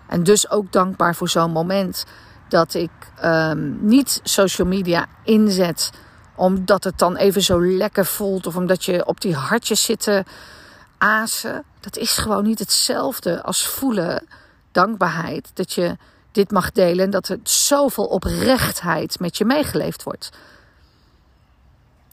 [0.08, 2.06] En dus ook dankbaar voor zo'n moment
[2.50, 2.92] dat ik
[3.24, 5.92] um, niet social media inzet
[6.36, 10.24] omdat het dan even zo lekker voelt of omdat je op die hartjes zit te
[10.98, 11.64] azen.
[11.80, 14.28] Dat is gewoon niet hetzelfde als voelen
[14.72, 15.98] dankbaarheid dat je
[16.32, 20.30] dit mag delen en dat er zoveel oprechtheid met je meegeleefd wordt.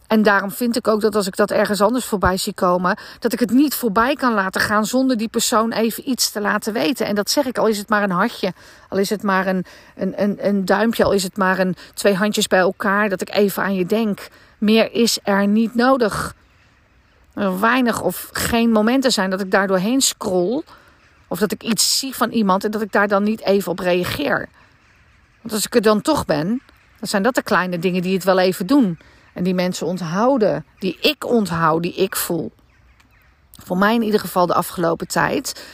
[0.07, 3.32] En daarom vind ik ook dat als ik dat ergens anders voorbij zie komen, dat
[3.32, 7.07] ik het niet voorbij kan laten gaan zonder die persoon even iets te laten weten.
[7.07, 8.52] En dat zeg ik, al is het maar een hartje,
[8.88, 9.64] al is het maar een,
[9.96, 13.34] een, een, een duimpje, al is het maar een, twee handjes bij elkaar, dat ik
[13.34, 14.28] even aan je denk.
[14.59, 16.34] Meer is er niet nodig.
[17.34, 20.62] Er weinig of geen momenten zijn dat ik daar doorheen scroll.
[21.28, 23.78] Of dat ik iets zie van iemand en dat ik daar dan niet even op
[23.78, 24.48] reageer.
[25.40, 26.62] Want als ik er dan toch ben,
[26.98, 28.98] dan zijn dat de kleine dingen die het wel even doen.
[29.37, 32.53] En die mensen onthouden, die ik onthoud, die ik voel.
[33.64, 35.64] Voor mij in ieder geval de afgelopen tijd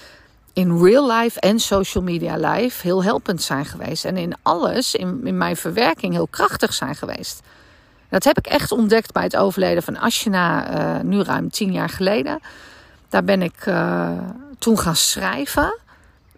[0.53, 4.05] in real life en social media life heel helpend zijn geweest.
[4.05, 7.41] En in alles, in, in mijn verwerking, heel krachtig zijn geweest.
[8.09, 11.89] Dat heb ik echt ontdekt bij het overleden van Ashina, uh, nu ruim tien jaar
[11.89, 12.41] geleden.
[13.09, 14.11] Daar ben ik uh,
[14.59, 15.79] toen gaan schrijven.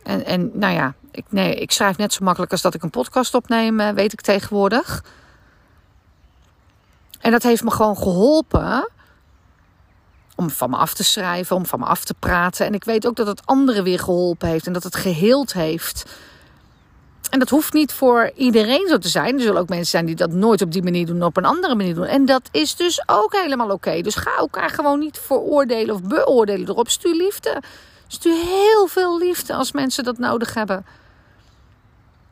[0.03, 2.91] En, en nou ja, ik, nee, ik schrijf net zo makkelijk als dat ik een
[2.91, 5.03] podcast opneem, uh, weet ik tegenwoordig.
[7.25, 8.89] En dat heeft me gewoon geholpen
[10.35, 12.67] om van me af te schrijven, om van me af te praten.
[12.67, 16.05] En ik weet ook dat het anderen weer geholpen heeft en dat het geheeld heeft.
[17.31, 19.35] En dat hoeft niet voor iedereen zo te zijn.
[19.35, 21.75] Er zullen ook mensen zijn die dat nooit op die manier doen, op een andere
[21.75, 22.05] manier doen.
[22.05, 24.01] En dat is dus ook helemaal oké.
[24.01, 26.89] Dus ga elkaar gewoon niet veroordelen of beoordelen erop.
[26.89, 27.63] Stuur liefde.
[28.07, 30.85] Stuur heel veel liefde als mensen dat nodig hebben.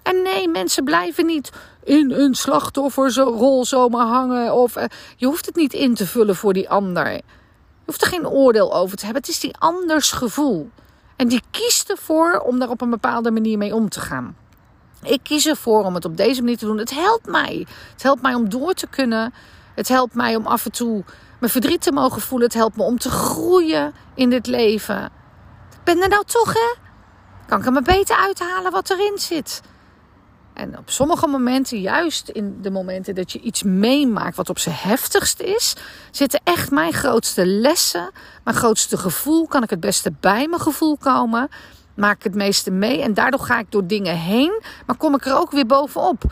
[0.03, 1.53] En nee, mensen blijven niet
[1.85, 4.55] in een slachtofferrol zomaar hangen.
[4.55, 4.85] Of, uh,
[5.17, 7.13] je hoeft het niet in te vullen voor die ander.
[7.13, 7.23] Je
[7.87, 9.23] hoeft er geen oordeel over te hebben.
[9.23, 10.71] Het is die anders gevoel.
[11.17, 14.37] En die kiest ervoor om daar op een bepaalde manier mee om te gaan.
[15.03, 16.79] Ik kies ervoor om het op deze manier te doen.
[16.79, 17.67] Het helpt mij.
[17.93, 19.35] Het helpt mij om door te kunnen.
[19.75, 21.05] Het helpt mij om af en toe
[21.41, 22.47] mijn verdriet te mogen voelen.
[22.47, 25.05] Het helpt me om te groeien in dit leven.
[25.73, 26.75] Ik ben er nou toch, hè?
[27.47, 29.61] Kan ik er maar beter uithalen wat erin zit.
[30.63, 34.75] En op sommige momenten, juist in de momenten dat je iets meemaakt wat op zijn
[34.79, 35.77] heftigst is,
[36.11, 38.11] zitten echt mijn grootste lessen,
[38.45, 39.47] mijn grootste gevoel.
[39.47, 41.49] Kan ik het beste bij mijn gevoel komen?
[41.95, 45.27] Maak ik het meeste mee en daardoor ga ik door dingen heen, maar kom ik
[45.27, 46.25] er ook weer bovenop.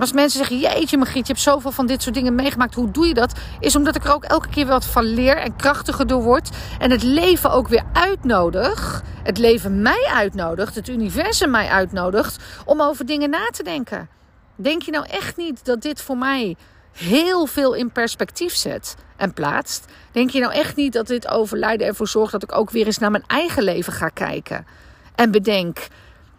[0.00, 2.74] Als mensen zeggen, jeetje Margriet, je hebt zoveel van dit soort dingen meegemaakt.
[2.74, 3.32] Hoe doe je dat?
[3.58, 6.50] Is omdat ik er ook elke keer wat van leer en krachtiger door word.
[6.78, 9.02] En het leven ook weer uitnodig.
[9.22, 10.74] Het leven mij uitnodigt.
[10.74, 12.38] Het universum mij uitnodigt.
[12.64, 14.08] Om over dingen na te denken.
[14.56, 16.56] Denk je nou echt niet dat dit voor mij
[16.92, 19.84] heel veel in perspectief zet en plaatst?
[20.12, 22.98] Denk je nou echt niet dat dit overlijden ervoor zorgt dat ik ook weer eens
[22.98, 24.66] naar mijn eigen leven ga kijken?
[25.14, 25.78] En bedenk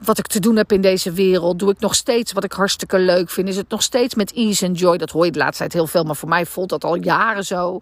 [0.03, 1.59] wat ik te doen heb in deze wereld.
[1.59, 3.47] Doe ik nog steeds wat ik hartstikke leuk vind?
[3.47, 4.97] Is het nog steeds met ease and joy?
[4.97, 7.45] Dat hoor je de laatste tijd heel veel, maar voor mij voelt dat al jaren
[7.45, 7.79] zo.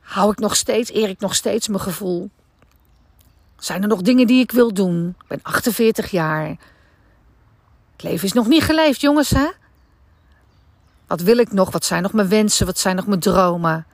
[0.00, 2.30] Hou ik nog steeds, eer ik nog steeds mijn gevoel?
[3.58, 5.14] Zijn er nog dingen die ik wil doen?
[5.20, 6.48] Ik ben 48 jaar.
[7.92, 9.46] Het leven is nog niet geleefd, jongens, hè?
[11.06, 11.70] Wat wil ik nog?
[11.70, 12.66] Wat zijn nog mijn wensen?
[12.66, 13.86] Wat zijn nog mijn dromen?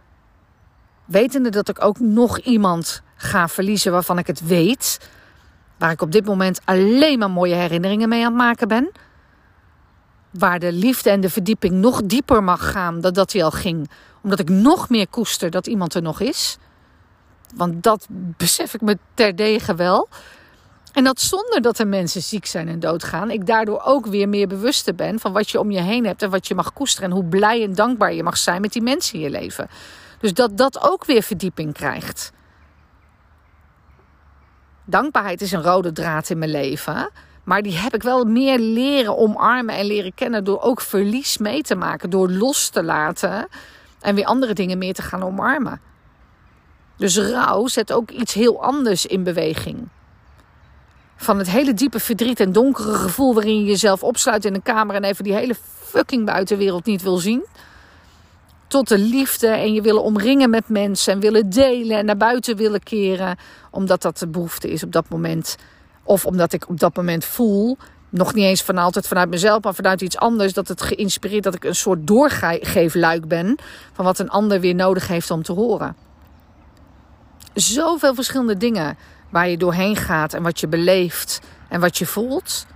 [1.04, 4.98] Wetende dat ik ook nog iemand ga verliezen waarvan ik het weet
[5.80, 8.90] Waar ik op dit moment alleen maar mooie herinneringen mee aan het maken ben.
[10.30, 13.90] Waar de liefde en de verdieping nog dieper mag gaan dan dat hij al ging.
[14.22, 16.58] Omdat ik nog meer koester dat iemand er nog is.
[17.54, 20.08] Want dat besef ik me terdege wel.
[20.92, 24.48] En dat zonder dat er mensen ziek zijn en doodgaan, ik daardoor ook weer meer
[24.48, 27.10] bewuster ben van wat je om je heen hebt en wat je mag koesteren.
[27.10, 29.68] En hoe blij en dankbaar je mag zijn met die mensen in je leven.
[30.18, 32.32] Dus dat dat ook weer verdieping krijgt
[34.90, 37.10] dankbaarheid is een rode draad in mijn leven.
[37.44, 41.62] Maar die heb ik wel meer leren omarmen en leren kennen door ook verlies mee
[41.62, 42.10] te maken.
[42.10, 43.48] Door los te laten
[44.00, 45.80] en weer andere dingen meer te gaan omarmen.
[46.96, 49.88] Dus rouw zet ook iets heel anders in beweging.
[51.16, 54.94] Van het hele diepe verdriet en donkere gevoel waarin je jezelf opsluit in een kamer
[54.94, 57.44] en even die hele fucking buitenwereld niet wil zien
[58.70, 62.56] tot de liefde en je willen omringen met mensen en willen delen en naar buiten
[62.56, 63.36] willen keren,
[63.70, 65.56] omdat dat de behoefte is op dat moment.
[66.02, 67.76] Of omdat ik op dat moment voel,
[68.08, 71.54] nog niet eens van altijd vanuit mezelf, maar vanuit iets anders, dat het geïnspireerd, dat
[71.54, 73.56] ik een soort doorgeefluik ben
[73.92, 75.96] van wat een ander weer nodig heeft om te horen.
[77.54, 78.96] Zoveel verschillende dingen
[79.30, 82.66] waar je doorheen gaat en wat je beleeft en wat je voelt.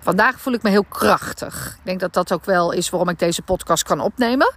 [0.00, 1.76] Vandaag voel ik me heel krachtig.
[1.78, 4.54] Ik denk dat dat ook wel is waarom ik deze podcast kan opnemen.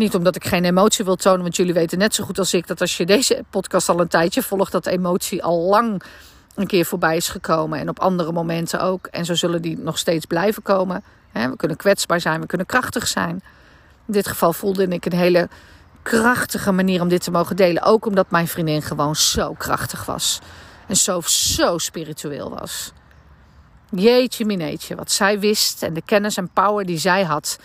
[0.00, 2.66] Niet omdat ik geen emotie wil tonen, want jullie weten net zo goed als ik
[2.66, 6.02] dat als je deze podcast al een tijdje volgt, dat emotie al lang
[6.54, 7.78] een keer voorbij is gekomen.
[7.78, 9.06] En op andere momenten ook.
[9.06, 11.04] En zo zullen die nog steeds blijven komen.
[11.32, 13.42] We kunnen kwetsbaar zijn, we kunnen krachtig zijn.
[14.06, 15.48] In dit geval voelde ik een hele
[16.02, 17.82] krachtige manier om dit te mogen delen.
[17.82, 20.38] Ook omdat mijn vriendin gewoon zo krachtig was.
[20.86, 22.92] En zo, zo spiritueel was.
[23.90, 27.58] Jeetje mineetje, wat zij wist en de kennis en power die zij had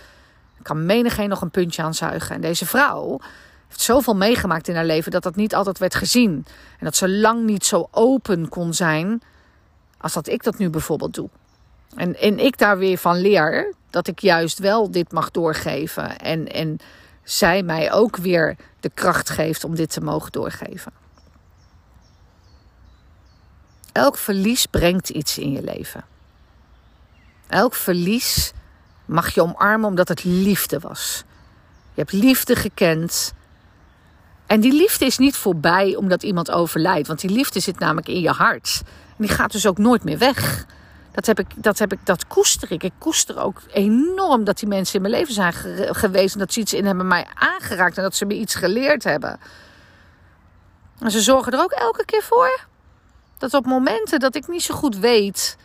[0.65, 2.35] kan menigeen nog een puntje aan zuigen.
[2.35, 3.19] En deze vrouw
[3.67, 6.45] heeft zoveel meegemaakt in haar leven dat dat niet altijd werd gezien.
[6.79, 9.21] En dat ze lang niet zo open kon zijn
[9.97, 11.29] als dat ik dat nu bijvoorbeeld doe.
[11.95, 16.17] En, en ik daar weer van leer dat ik juist wel dit mag doorgeven.
[16.19, 16.77] En, en
[17.23, 20.91] zij mij ook weer de kracht geeft om dit te mogen doorgeven.
[23.91, 26.03] Elk verlies brengt iets in je leven.
[27.47, 28.53] Elk verlies
[29.05, 31.23] mag je omarmen omdat het liefde was.
[31.93, 33.33] Je hebt liefde gekend.
[34.45, 37.07] En die liefde is niet voorbij omdat iemand overlijdt.
[37.07, 38.81] Want die liefde zit namelijk in je hart.
[38.85, 40.65] En die gaat dus ook nooit meer weg.
[41.11, 42.83] Dat, heb ik, dat, heb ik, dat koester ik.
[42.83, 45.53] Ik koester ook enorm dat die mensen in mijn leven zijn
[45.95, 46.33] geweest.
[46.33, 47.97] En dat ze iets in hebben mij aangeraakt.
[47.97, 49.39] En dat ze me iets geleerd hebben.
[50.99, 52.59] En ze zorgen er ook elke keer voor.
[53.37, 55.57] Dat op momenten dat ik niet zo goed weet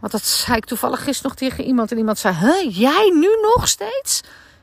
[0.00, 1.90] want dat zei ik toevallig gisteren nog tegen iemand.
[1.90, 4.20] En iemand zei: Huh, jij nu nog steeds?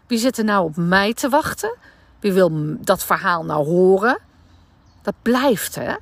[0.07, 1.75] Wie zit er nou op mij te wachten?
[2.19, 4.19] Wie wil dat verhaal nou horen?
[5.01, 5.93] Dat blijft, hè?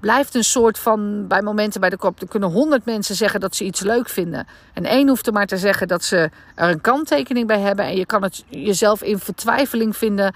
[0.00, 1.26] Blijft een soort van.
[1.26, 2.20] Bij momenten bij de kop.
[2.20, 4.46] Er kunnen honderd mensen zeggen dat ze iets leuk vinden.
[4.72, 7.84] En één hoeft er maar te zeggen dat ze er een kanttekening bij hebben.
[7.84, 10.34] En je kan het jezelf in vertwijfeling vinden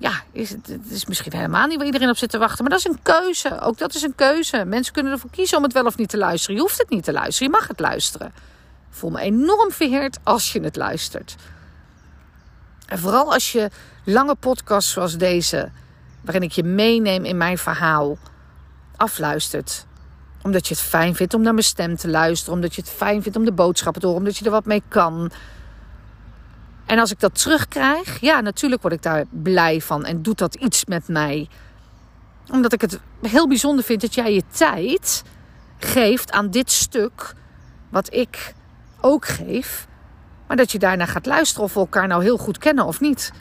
[0.00, 2.64] ja, is het, het, is misschien helemaal niet waar iedereen op zit te wachten.
[2.64, 3.60] Maar dat is een keuze.
[3.60, 4.64] Ook dat is een keuze.
[4.64, 6.56] Mensen kunnen ervoor kiezen om het wel of niet te luisteren.
[6.56, 7.52] Je hoeft het niet te luisteren.
[7.52, 8.26] Je mag het luisteren.
[8.26, 11.36] Ik voel me enorm verheerd als je het luistert.
[12.86, 13.70] En vooral als je
[14.04, 15.70] lange podcasts zoals deze,
[16.20, 18.18] waarin ik je meeneem in mijn verhaal,
[18.96, 19.86] afluistert.
[20.42, 22.54] Omdat je het fijn vindt om naar mijn stem te luisteren.
[22.54, 24.22] Omdat je het fijn vindt om de boodschappen te horen.
[24.22, 25.30] Omdat je er wat mee kan.
[26.90, 30.04] En als ik dat terugkrijg, ja, natuurlijk word ik daar blij van.
[30.04, 31.48] En doet dat iets met mij.
[32.52, 35.22] Omdat ik het heel bijzonder vind dat jij je tijd
[35.78, 37.34] geeft aan dit stuk.
[37.88, 38.54] Wat ik
[39.00, 39.86] ook geef.
[40.46, 43.32] Maar dat je daarna gaat luisteren of we elkaar nou heel goed kennen of niet.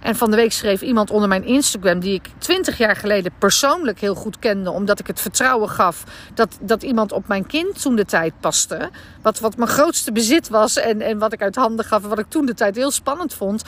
[0.00, 4.00] En van de week schreef iemand onder mijn Instagram, die ik twintig jaar geleden persoonlijk
[4.00, 7.96] heel goed kende, omdat ik het vertrouwen gaf dat, dat iemand op mijn kind toen
[7.96, 8.90] de tijd paste.
[9.22, 12.18] Wat, wat mijn grootste bezit was en, en wat ik uit handen gaf en wat
[12.18, 13.62] ik toen de tijd heel spannend vond.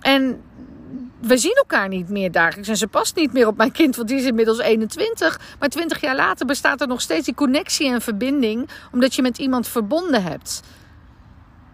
[0.00, 0.40] En
[1.20, 2.68] we zien elkaar niet meer dagelijks.
[2.68, 5.40] En ze past niet meer op mijn kind, want die is inmiddels 21.
[5.58, 9.38] Maar 20 jaar later bestaat er nog steeds die connectie en verbinding, omdat je met
[9.38, 10.62] iemand verbonden hebt.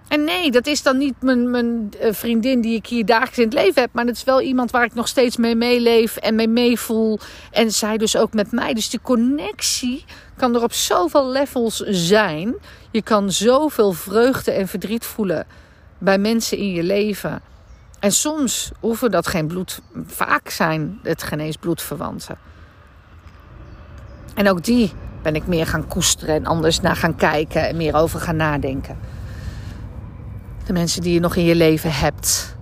[0.08, 3.44] En nee, dat is dan niet mijn, mijn eh, vriendin die ik hier dagelijks in
[3.44, 3.90] het leven heb.
[3.92, 7.18] Maar dat is wel iemand waar ik nog steeds mee meeleef en mee meevoel.
[7.50, 8.74] En zij dus ook met mij.
[8.74, 10.04] Dus die connectie
[10.36, 12.54] kan er op zoveel levels zijn.
[12.90, 15.46] Je kan zoveel vreugde en verdriet voelen
[15.98, 17.42] bij mensen in je leven.
[18.00, 19.80] En soms hoeven dat geen bloed.
[20.06, 22.38] Vaak zijn het eens bloedverwanten.
[24.34, 24.92] En ook die
[25.22, 28.98] ben ik meer gaan koesteren en anders naar gaan kijken en meer over gaan nadenken.
[30.66, 32.56] De mensen die je nog in je leven hebt.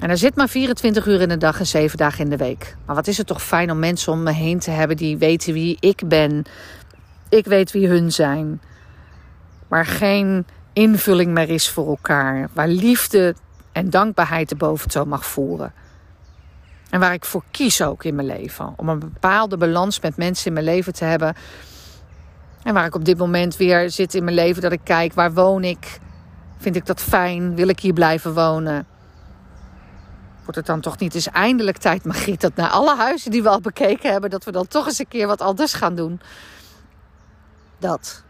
[0.00, 2.76] En er zit maar 24 uur in de dag en 7 dagen in de week.
[2.86, 5.52] Maar wat is het toch fijn om mensen om me heen te hebben die weten
[5.52, 6.44] wie ik ben.
[7.28, 8.60] Ik weet wie hun zijn.
[9.68, 12.48] Waar geen invulling meer is voor elkaar.
[12.52, 13.34] Waar liefde
[13.72, 15.72] en dankbaarheid de boventoon mag voeren.
[16.90, 18.72] En waar ik voor kies ook in mijn leven.
[18.76, 21.34] Om een bepaalde balans met mensen in mijn leven te hebben.
[22.62, 25.32] En waar ik op dit moment weer zit in mijn leven dat ik kijk waar
[25.32, 26.00] woon ik.
[26.62, 27.54] Vind ik dat fijn?
[27.54, 28.86] Wil ik hier blijven wonen?
[30.42, 33.48] Wordt het dan toch niet eens eindelijk tijd, Margriet, dat na alle huizen die we
[33.48, 36.20] al bekeken hebben, dat we dan toch eens een keer wat anders gaan doen?
[37.78, 38.22] Dat.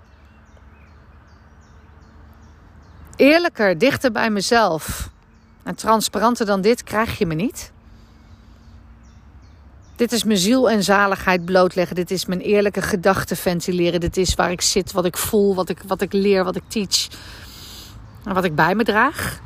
[3.17, 5.11] Eerlijker, dichter bij mezelf.
[5.63, 7.73] En transparanter dan dit krijg je me niet.
[9.97, 11.97] Dit is mijn ziel en zaligheid blootleggen.
[11.97, 14.01] Dit is mijn eerlijke gedachten ventileren.
[14.01, 16.69] Dit is waar ik zit, wat ik voel, wat ik, wat ik leer, wat ik
[16.69, 17.09] teach.
[18.23, 19.41] Wat ik bij me draag.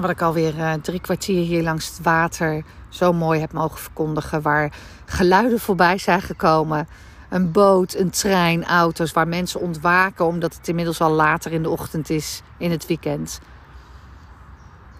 [0.00, 4.42] Wat ik alweer uh, drie kwartier hier langs het water zo mooi heb mogen verkondigen.
[4.42, 4.72] Waar
[5.04, 6.88] geluiden voorbij zijn gekomen.
[7.28, 11.68] Een boot, een trein, auto's waar mensen ontwaken omdat het inmiddels al later in de
[11.68, 13.40] ochtend is in het weekend.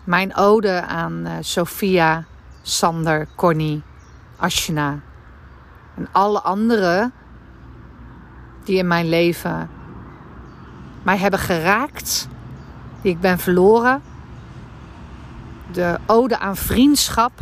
[0.04, 2.24] Mijn ode aan uh, Sophia,
[2.62, 3.82] Sander, Connie,
[4.36, 5.00] Ashna
[5.96, 7.12] en alle anderen
[8.64, 9.70] die in mijn leven
[11.02, 12.28] mij hebben geraakt,
[13.02, 14.02] die ik ben verloren.
[15.72, 17.32] De ode aan vriendschap.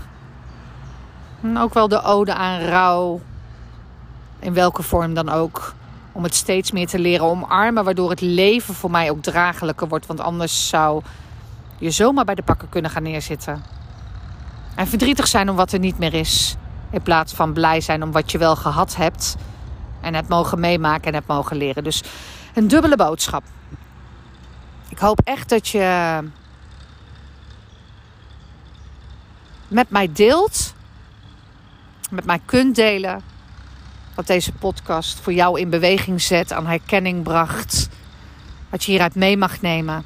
[1.43, 3.21] En ook wel de ode aan rouw.
[4.39, 5.75] In welke vorm dan ook.
[6.13, 10.07] Om het steeds meer te leren omarmen, waardoor het leven voor mij ook draaglijker wordt.
[10.07, 11.03] Want anders zou
[11.79, 13.63] je zomaar bij de pakken kunnen gaan neerzitten.
[14.75, 16.57] En verdrietig zijn om wat er niet meer is.
[16.91, 19.37] In plaats van blij zijn om wat je wel gehad hebt.
[20.01, 21.85] En het mogen meemaken en het mogen leren.
[21.85, 22.03] Dus
[22.59, 23.43] een dubbele boodschap.
[24.89, 26.19] Ik hoop echt dat je
[29.69, 30.75] met mij deelt,
[32.11, 33.23] met mij kunt delen
[34.15, 37.89] wat deze podcast voor jou in beweging zet, aan herkenning bracht,
[38.71, 40.05] wat je hieruit mee mag nemen.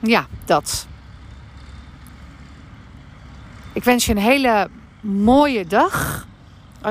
[0.00, 0.86] Ja, dat.
[3.72, 6.26] Ik wens je een hele mooie dag.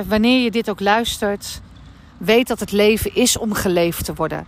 [0.07, 1.61] Wanneer je dit ook luistert,
[2.21, 4.45] weet dat het leven is om geleefd te worden.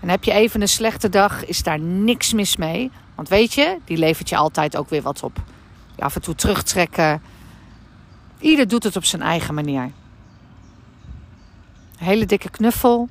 [0.00, 2.90] En heb je even een slechte dag, is daar niks mis mee.
[3.14, 5.42] Want weet je, die levert je altijd ook weer wat op.
[5.98, 7.22] Af en toe terugtrekken.
[8.38, 9.90] Ieder doet het op zijn eigen manier.
[11.96, 13.08] Hele dikke knuffel,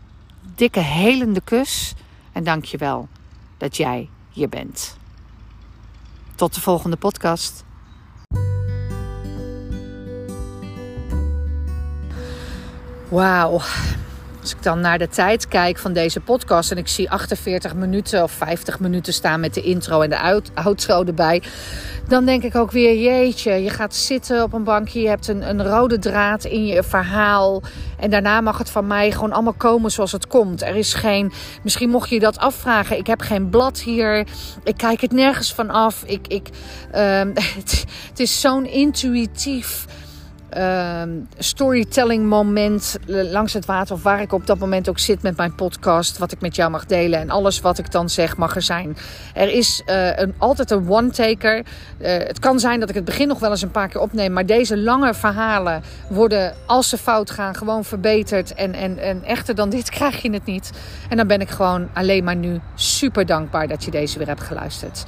[0.55, 1.93] dikke helende kus.
[2.31, 3.07] En dank je wel
[3.57, 4.97] dat jij hier bent.
[6.35, 7.63] Tot de volgende podcast.
[13.11, 13.61] Wauw.
[14.41, 18.23] Als ik dan naar de tijd kijk van deze podcast en ik zie 48 minuten
[18.23, 21.41] of 50 minuten staan met de intro en de outro erbij,
[22.07, 25.49] dan denk ik ook weer: jeetje, je gaat zitten op een bankje, je hebt een,
[25.49, 27.61] een rode draad in je verhaal
[27.99, 30.61] en daarna mag het van mij gewoon allemaal komen zoals het komt.
[30.61, 31.31] Er is geen,
[31.63, 34.27] misschien mocht je dat afvragen, ik heb geen blad hier,
[34.63, 36.03] ik kijk het nergens van af.
[36.05, 36.49] Ik, ik,
[36.95, 37.19] uh,
[37.59, 39.85] het, het is zo'n intuïtief
[40.57, 41.01] uh,
[41.37, 43.95] storytelling moment langs het water.
[43.95, 46.17] Of waar ik op dat moment ook zit met mijn podcast.
[46.17, 47.19] Wat ik met jou mag delen.
[47.19, 48.97] En alles wat ik dan zeg mag er zijn.
[49.33, 51.57] Er is uh, een, altijd een one-taker.
[51.57, 51.65] Uh,
[52.07, 54.33] het kan zijn dat ik het begin nog wel eens een paar keer opneem.
[54.33, 58.53] Maar deze lange verhalen worden, als ze fout gaan, gewoon verbeterd.
[58.53, 60.71] En, en, en echter dan dit krijg je het niet.
[61.09, 64.43] En dan ben ik gewoon alleen maar nu super dankbaar dat je deze weer hebt
[64.43, 65.03] geluisterd.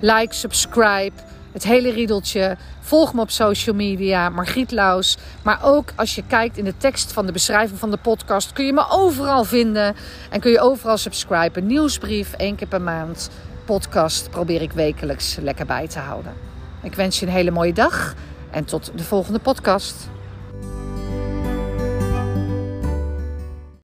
[0.00, 1.12] Like, subscribe
[1.54, 2.56] het hele riedeltje.
[2.80, 5.16] Volg me op social media, Margriet Laus.
[5.42, 8.66] Maar ook als je kijkt in de tekst van de beschrijving van de podcast, kun
[8.66, 9.94] je me overal vinden.
[10.30, 11.66] En kun je overal subscriben.
[11.66, 13.30] Nieuwsbrief één keer per maand.
[13.64, 16.32] Podcast probeer ik wekelijks lekker bij te houden.
[16.82, 18.14] Ik wens je een hele mooie dag
[18.50, 20.08] en tot de volgende podcast.